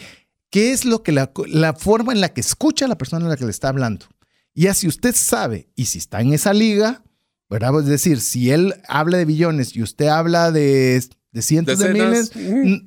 [0.49, 3.38] qué es lo que la, la forma en la que escucha la persona a la
[3.38, 4.07] que le está hablando.
[4.55, 7.03] Y así usted sabe, y si está en esa liga,
[7.47, 7.80] ¿verdad?
[7.80, 10.99] Es decir, si él habla de billones y usted habla de,
[11.31, 12.31] de cientos de miles,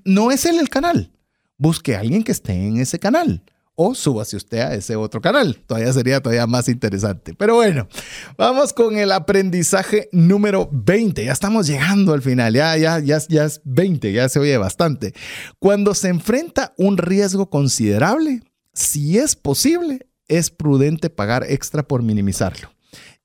[0.05, 1.13] no es él el canal
[1.61, 5.57] busque a alguien que esté en ese canal o súbase usted a ese otro canal.
[5.67, 7.35] Todavía sería todavía más interesante.
[7.35, 7.89] Pero bueno,
[8.37, 11.25] vamos con el aprendizaje número 20.
[11.25, 12.53] Ya estamos llegando al final.
[12.53, 15.15] Ya, ya, ya, ya es 20, ya se oye bastante.
[15.59, 18.43] Cuando se enfrenta un riesgo considerable,
[18.75, 22.71] si es posible, es prudente pagar extra por minimizarlo.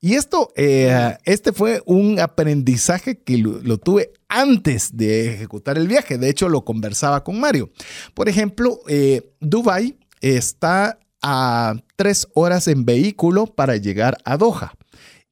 [0.00, 6.18] Y esto, eh, este fue un aprendizaje que lo, tuve antes de ejecutar el viaje.
[6.18, 7.70] De hecho, lo conversaba con Mario.
[8.14, 14.74] Por ejemplo, eh, Dubai está a tres horas en vehículo para llegar a Doha.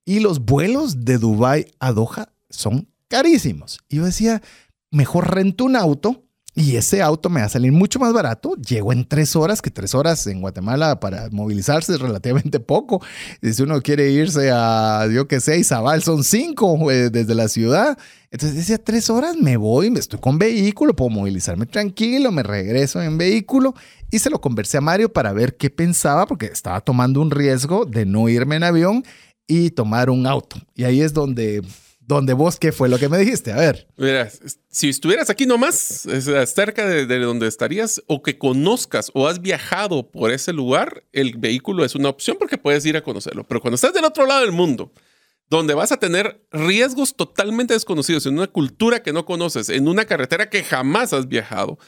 [0.05, 3.79] Y los vuelos de Dubai a Doha son carísimos.
[3.89, 4.43] Y yo decía,
[4.91, 6.24] mejor rento un auto
[6.55, 8.55] y ese auto me va a salir mucho más barato.
[8.55, 13.03] Llego en tres horas, que tres horas en Guatemala para movilizarse es relativamente poco.
[13.43, 17.99] Si uno quiere irse a, yo que sé, Izabal, son cinco eh, desde la ciudad.
[18.31, 23.03] Entonces decía, tres horas me voy, me estoy con vehículo, puedo movilizarme tranquilo, me regreso
[23.03, 23.75] en vehículo.
[24.11, 27.85] Y se lo conversé a Mario para ver qué pensaba, porque estaba tomando un riesgo
[27.85, 29.05] de no irme en avión
[29.49, 30.57] y tomar un auto.
[30.75, 31.63] Y ahí es donde
[32.07, 33.53] donde vos, ¿qué fue lo que me dijiste?
[33.53, 33.89] A ver.
[33.97, 34.31] Mira,
[34.69, 36.07] si estuvieras aquí nomás,
[36.47, 41.85] cerca de, donde estarías, o que conozcas o has viajado por ese lugar, el vehículo
[41.85, 43.45] es una opción porque puedes ir a conocerlo.
[43.45, 44.93] Pero cuando estás del otro lado del mundo,
[45.49, 50.05] donde vas a tener riesgos totalmente desconocidos, en una cultura que no conoces, en una
[50.05, 51.79] carretera que jamás has viajado,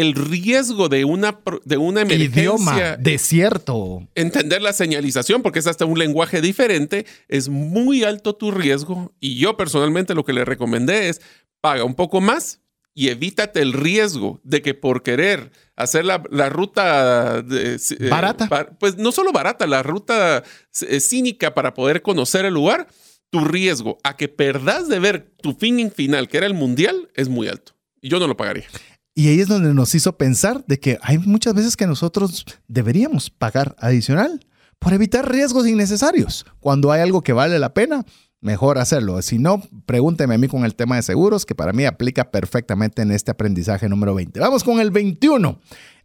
[0.00, 2.42] el riesgo de una, de una emergencia.
[2.42, 4.08] Idioma, desierto.
[4.14, 9.12] Entender la señalización, porque es hasta un lenguaje diferente, es muy alto tu riesgo.
[9.20, 11.20] Y yo personalmente lo que le recomendé es
[11.60, 12.60] paga un poco más
[12.94, 16.18] y evítate el riesgo de que por querer hacer la,
[16.48, 17.78] ruta eh,
[18.10, 18.76] barata.
[18.78, 20.42] pues no solo barata, la ruta
[20.82, 22.88] eh, cínica para poder conocer el lugar,
[23.30, 27.28] tu riesgo a que perdas de ver tu fin final, que era el mundial, es
[27.28, 27.72] muy alto.
[28.02, 28.66] Y yo no lo pagaría.
[29.14, 33.30] Y ahí es donde nos hizo pensar de que hay muchas veces que nosotros deberíamos
[33.30, 34.46] pagar adicional
[34.78, 36.46] por evitar riesgos innecesarios.
[36.60, 38.04] Cuando hay algo que vale la pena,
[38.40, 39.20] mejor hacerlo.
[39.22, 43.02] Si no, pregúnteme a mí con el tema de seguros, que para mí aplica perfectamente
[43.02, 44.40] en este aprendizaje número 20.
[44.40, 45.60] Vamos con el 21.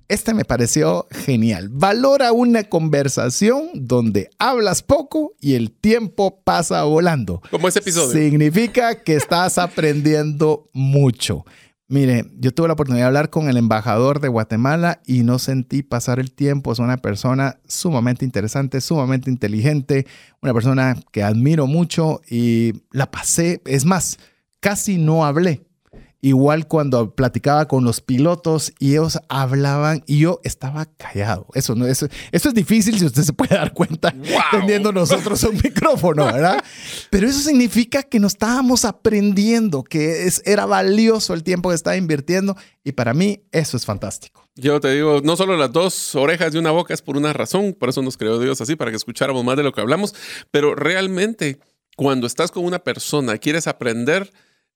[0.08, 1.70] Este me pareció genial.
[1.70, 7.42] Valora una conversación donde hablas poco y el tiempo pasa volando.
[7.50, 8.12] Como ese episodio.
[8.12, 11.44] Significa que estás aprendiendo mucho.
[11.88, 15.84] Mire, yo tuve la oportunidad de hablar con el embajador de Guatemala y no sentí
[15.84, 16.72] pasar el tiempo.
[16.72, 20.08] Es una persona sumamente interesante, sumamente inteligente,
[20.42, 23.62] una persona que admiro mucho y la pasé.
[23.66, 24.18] Es más,
[24.60, 25.68] casi no hablé.
[26.26, 31.46] Igual cuando platicaba con los pilotos y ellos hablaban y yo estaba callado.
[31.54, 34.12] Eso no eso, eso es difícil si usted se puede dar cuenta
[34.50, 36.64] teniendo nosotros un micrófono, ¿verdad?
[37.12, 41.96] Pero eso significa que nos estábamos aprendiendo, que es, era valioso el tiempo que estaba
[41.96, 44.50] invirtiendo y para mí eso es fantástico.
[44.56, 47.76] Yo te digo, no solo las dos orejas y una boca es por una razón,
[47.80, 50.16] por eso nos creó Dios así, para que escucháramos más de lo que hablamos,
[50.50, 51.60] pero realmente
[51.96, 54.32] cuando estás con una persona, quieres aprender,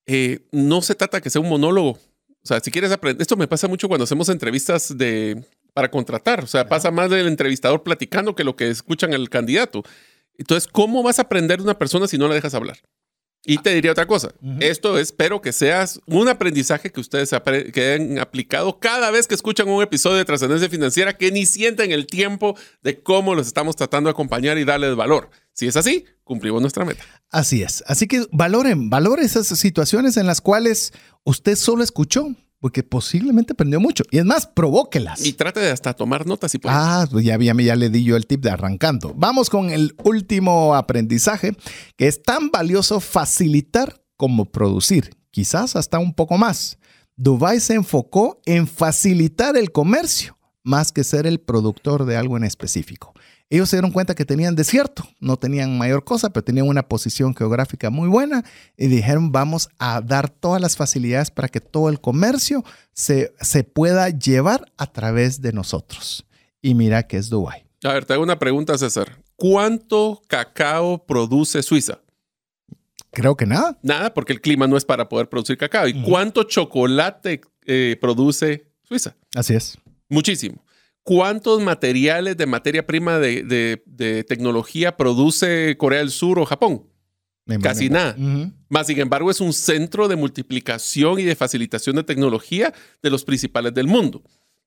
[0.05, 1.91] eh, no se trata que sea un monólogo.
[1.91, 5.43] O sea, si quieres aprender, esto me pasa mucho cuando hacemos entrevistas de,
[5.73, 6.43] para contratar.
[6.43, 9.84] O sea, pasa más del entrevistador platicando que lo que escuchan el candidato.
[10.38, 12.77] Entonces, ¿cómo vas a aprender de una persona si no la dejas hablar?
[13.45, 14.34] Y te diría otra cosa.
[14.59, 17.34] Esto espero que seas un aprendizaje que ustedes
[17.73, 21.91] que han aplicado cada vez que escuchan un episodio de trascendencia financiera, que ni sienten
[21.91, 25.30] el tiempo de cómo los estamos tratando de acompañar y darles valor.
[25.53, 27.03] Si es así, cumplimos nuestra meta.
[27.31, 27.84] Así es.
[27.88, 30.93] Así que valoren, valoren esas situaciones en las cuales
[31.23, 34.03] usted solo escuchó, porque posiblemente aprendió mucho.
[34.11, 35.26] Y es más, provóquelas.
[35.26, 36.76] Y trate de hasta tomar notas si puede.
[36.77, 39.14] Ah, pues ya, ya, ya le di yo el tip de arrancando.
[39.15, 41.56] Vamos con el último aprendizaje,
[41.95, 45.11] que es tan valioso facilitar como producir.
[45.31, 46.77] Quizás hasta un poco más.
[47.15, 52.43] Dubai se enfocó en facilitar el comercio más que ser el productor de algo en
[52.43, 53.14] específico.
[53.51, 57.35] Ellos se dieron cuenta que tenían desierto, no tenían mayor cosa, pero tenían una posición
[57.35, 58.43] geográfica muy buena
[58.77, 62.63] y dijeron vamos a dar todas las facilidades para que todo el comercio
[62.93, 66.26] se, se pueda llevar a través de nosotros.
[66.61, 67.63] Y mira que es Dubái.
[67.84, 69.23] A ver, te hago una pregunta, César.
[69.35, 72.01] ¿Cuánto cacao produce Suiza?
[73.11, 73.80] Creo que nada.
[73.81, 75.88] Nada, porque el clima no es para poder producir cacao.
[75.88, 79.15] ¿Y cuánto chocolate eh, produce Suiza?
[79.34, 79.77] Así es.
[80.09, 80.63] Muchísimo.
[81.03, 86.85] ¿Cuántos materiales de materia prima de, tecnología produce Corea del Sur o Japón?
[87.61, 88.15] Casi nada.
[88.67, 93.23] Más, sin embargo, es un centro de multiplicación y de facilitación de tecnología de los
[93.23, 94.21] principales del mundo.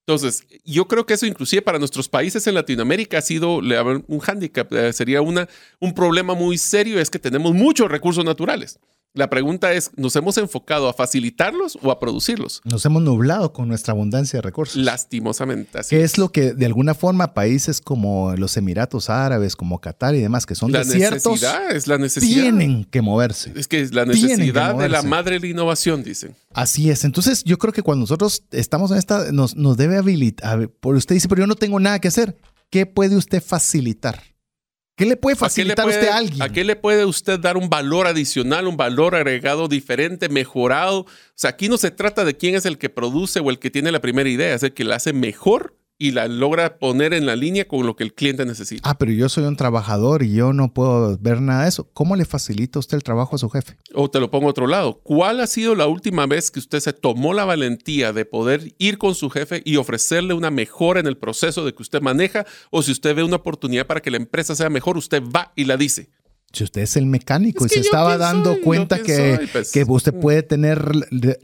[0.05, 4.73] Entonces, yo creo que eso inclusive para nuestros países en Latinoamérica ha sido un hándicap,
[4.73, 5.49] eh, sería una,
[5.79, 8.81] un problema muy serio, es que tenemos muchos recursos naturales.
[9.15, 12.63] La pregunta es, ¿nos hemos enfocado a facilitarlos o a producirlos?
[12.65, 14.77] Nos hemos nublado con nuestra abundancia de recursos.
[14.77, 15.81] Lastimosamente.
[15.81, 16.17] Así ¿Qué es.
[16.17, 20.55] lo que de alguna forma países como los Emiratos Árabes, como Qatar y demás, que
[20.55, 22.43] son la desiertos, necesidad, es la necesidad.
[22.43, 23.53] Tienen que moverse.
[23.55, 26.35] Es que es la necesidad de la madre de la innovación, dicen.
[26.55, 27.05] Así es.
[27.05, 30.71] Entonces yo creo que cuando nosotros estamos en esta, nos, nos debe habilitar.
[30.71, 32.39] Por usted dice, pero yo no tengo nada que hacer.
[32.71, 34.32] ¿Qué puede usted facilitar?
[35.03, 36.43] ¿Qué le puede facilitar usted a alguien?
[36.43, 41.01] ¿A qué le puede usted dar un valor adicional, un valor agregado diferente, mejorado?
[41.01, 43.71] O sea, aquí no se trata de quién es el que produce o el que
[43.71, 47.27] tiene la primera idea, es el que la hace mejor y la logra poner en
[47.27, 48.91] la línea con lo que el cliente necesita.
[48.91, 51.89] Ah, pero yo soy un trabajador y yo no puedo ver nada de eso.
[51.95, 53.77] ¿Cómo le facilita usted el trabajo a su jefe?
[53.95, 55.01] O te lo pongo a otro lado.
[55.05, 58.99] ¿Cuál ha sido la última vez que usted se tomó la valentía de poder ir
[58.99, 62.47] con su jefe y ofrecerle una mejora en el proceso de que usted maneja?
[62.73, 65.67] O si usted ve una oportunidad para que la empresa sea mejor, usted va y
[65.67, 66.11] la dice.
[66.53, 70.21] Si usted es el mecánico y se estaba dando cuenta que, pues, que usted mm.
[70.21, 70.85] puede tener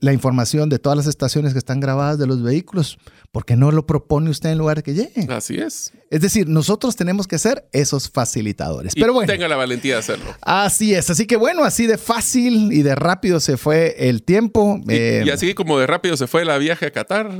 [0.00, 2.98] la información de todas las estaciones que están grabadas de los vehículos,
[3.32, 5.26] ¿por qué no lo propone usted en lugar de que llegue?
[5.32, 5.92] Así es.
[6.10, 8.94] Es decir, nosotros tenemos que ser esos facilitadores.
[8.94, 9.30] Pero bueno.
[9.30, 10.34] Tenga la valentía de hacerlo.
[10.40, 11.10] Así es.
[11.10, 14.80] Así que bueno, así de fácil y de rápido se fue el tiempo.
[14.88, 17.30] Y, eh, y así como de rápido se fue la viaje a Qatar.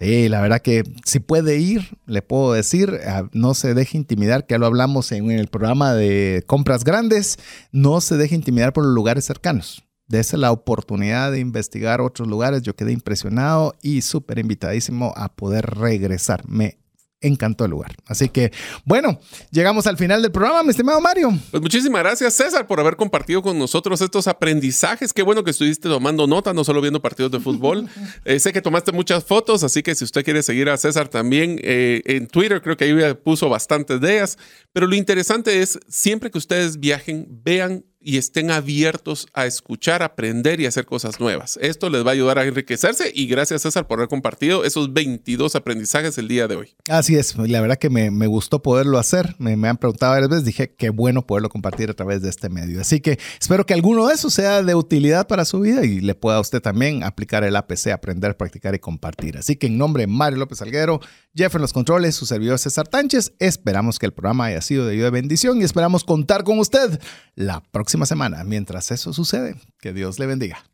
[0.00, 4.46] Sí, la verdad que si puede ir, le puedo decir, ah, no se deje intimidar,
[4.46, 7.38] que ya lo hablamos en el programa de compras grandes,
[7.72, 9.82] no se deje intimidar por los lugares cercanos.
[10.08, 12.62] Dese la oportunidad de investigar otros lugares.
[12.62, 16.48] Yo quedé impresionado y súper invitadísimo a poder regresar.
[16.48, 16.78] Me
[17.20, 17.94] encantó el lugar.
[18.06, 18.52] Así que,
[18.84, 19.20] bueno,
[19.50, 21.36] llegamos al final del programa, mi estimado Mario.
[21.50, 25.12] Pues muchísimas gracias, César, por haber compartido con nosotros estos aprendizajes.
[25.12, 27.88] Qué bueno que estuviste tomando nota, no solo viendo partidos de fútbol.
[28.24, 31.58] Eh, sé que tomaste muchas fotos, así que si usted quiere seguir a César también
[31.62, 34.38] eh, en Twitter, creo que ahí puso bastantes de ellas.
[34.72, 40.60] Pero lo interesante es, siempre que ustedes viajen, vean y estén abiertos a escuchar, aprender
[40.60, 41.58] y hacer cosas nuevas.
[41.60, 45.56] Esto les va a ayudar a enriquecerse y gracias César por haber compartido esos 22
[45.56, 46.74] aprendizajes el día de hoy.
[46.88, 50.74] Así es, la verdad que me, gustó poderlo hacer, me, han preguntado varias veces, dije
[50.76, 52.80] qué bueno poderlo compartir a través de este medio.
[52.80, 56.14] Así que espero que alguno de esos sea de utilidad para su vida y le
[56.14, 59.38] pueda a usted también aplicar el APC, aprender, practicar y compartir.
[59.38, 61.00] Así que en nombre de Mario López Alguero,
[61.38, 64.94] Jeff en los controles, su servidor César Tánchez, esperamos que el programa haya sido de
[64.94, 67.00] ayuda de bendición y esperamos contar con usted
[67.36, 68.42] la próxima semana.
[68.42, 70.64] Mientras eso sucede, que Dios le bendiga.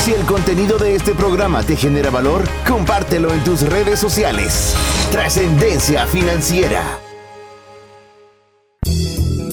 [0.00, 4.74] Si el contenido de este programa te genera valor, compártelo en tus redes sociales.
[5.12, 6.82] Trascendencia financiera.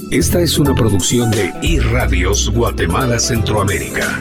[0.10, 4.20] Esta es una producción de iRadios Guatemala Centroamérica.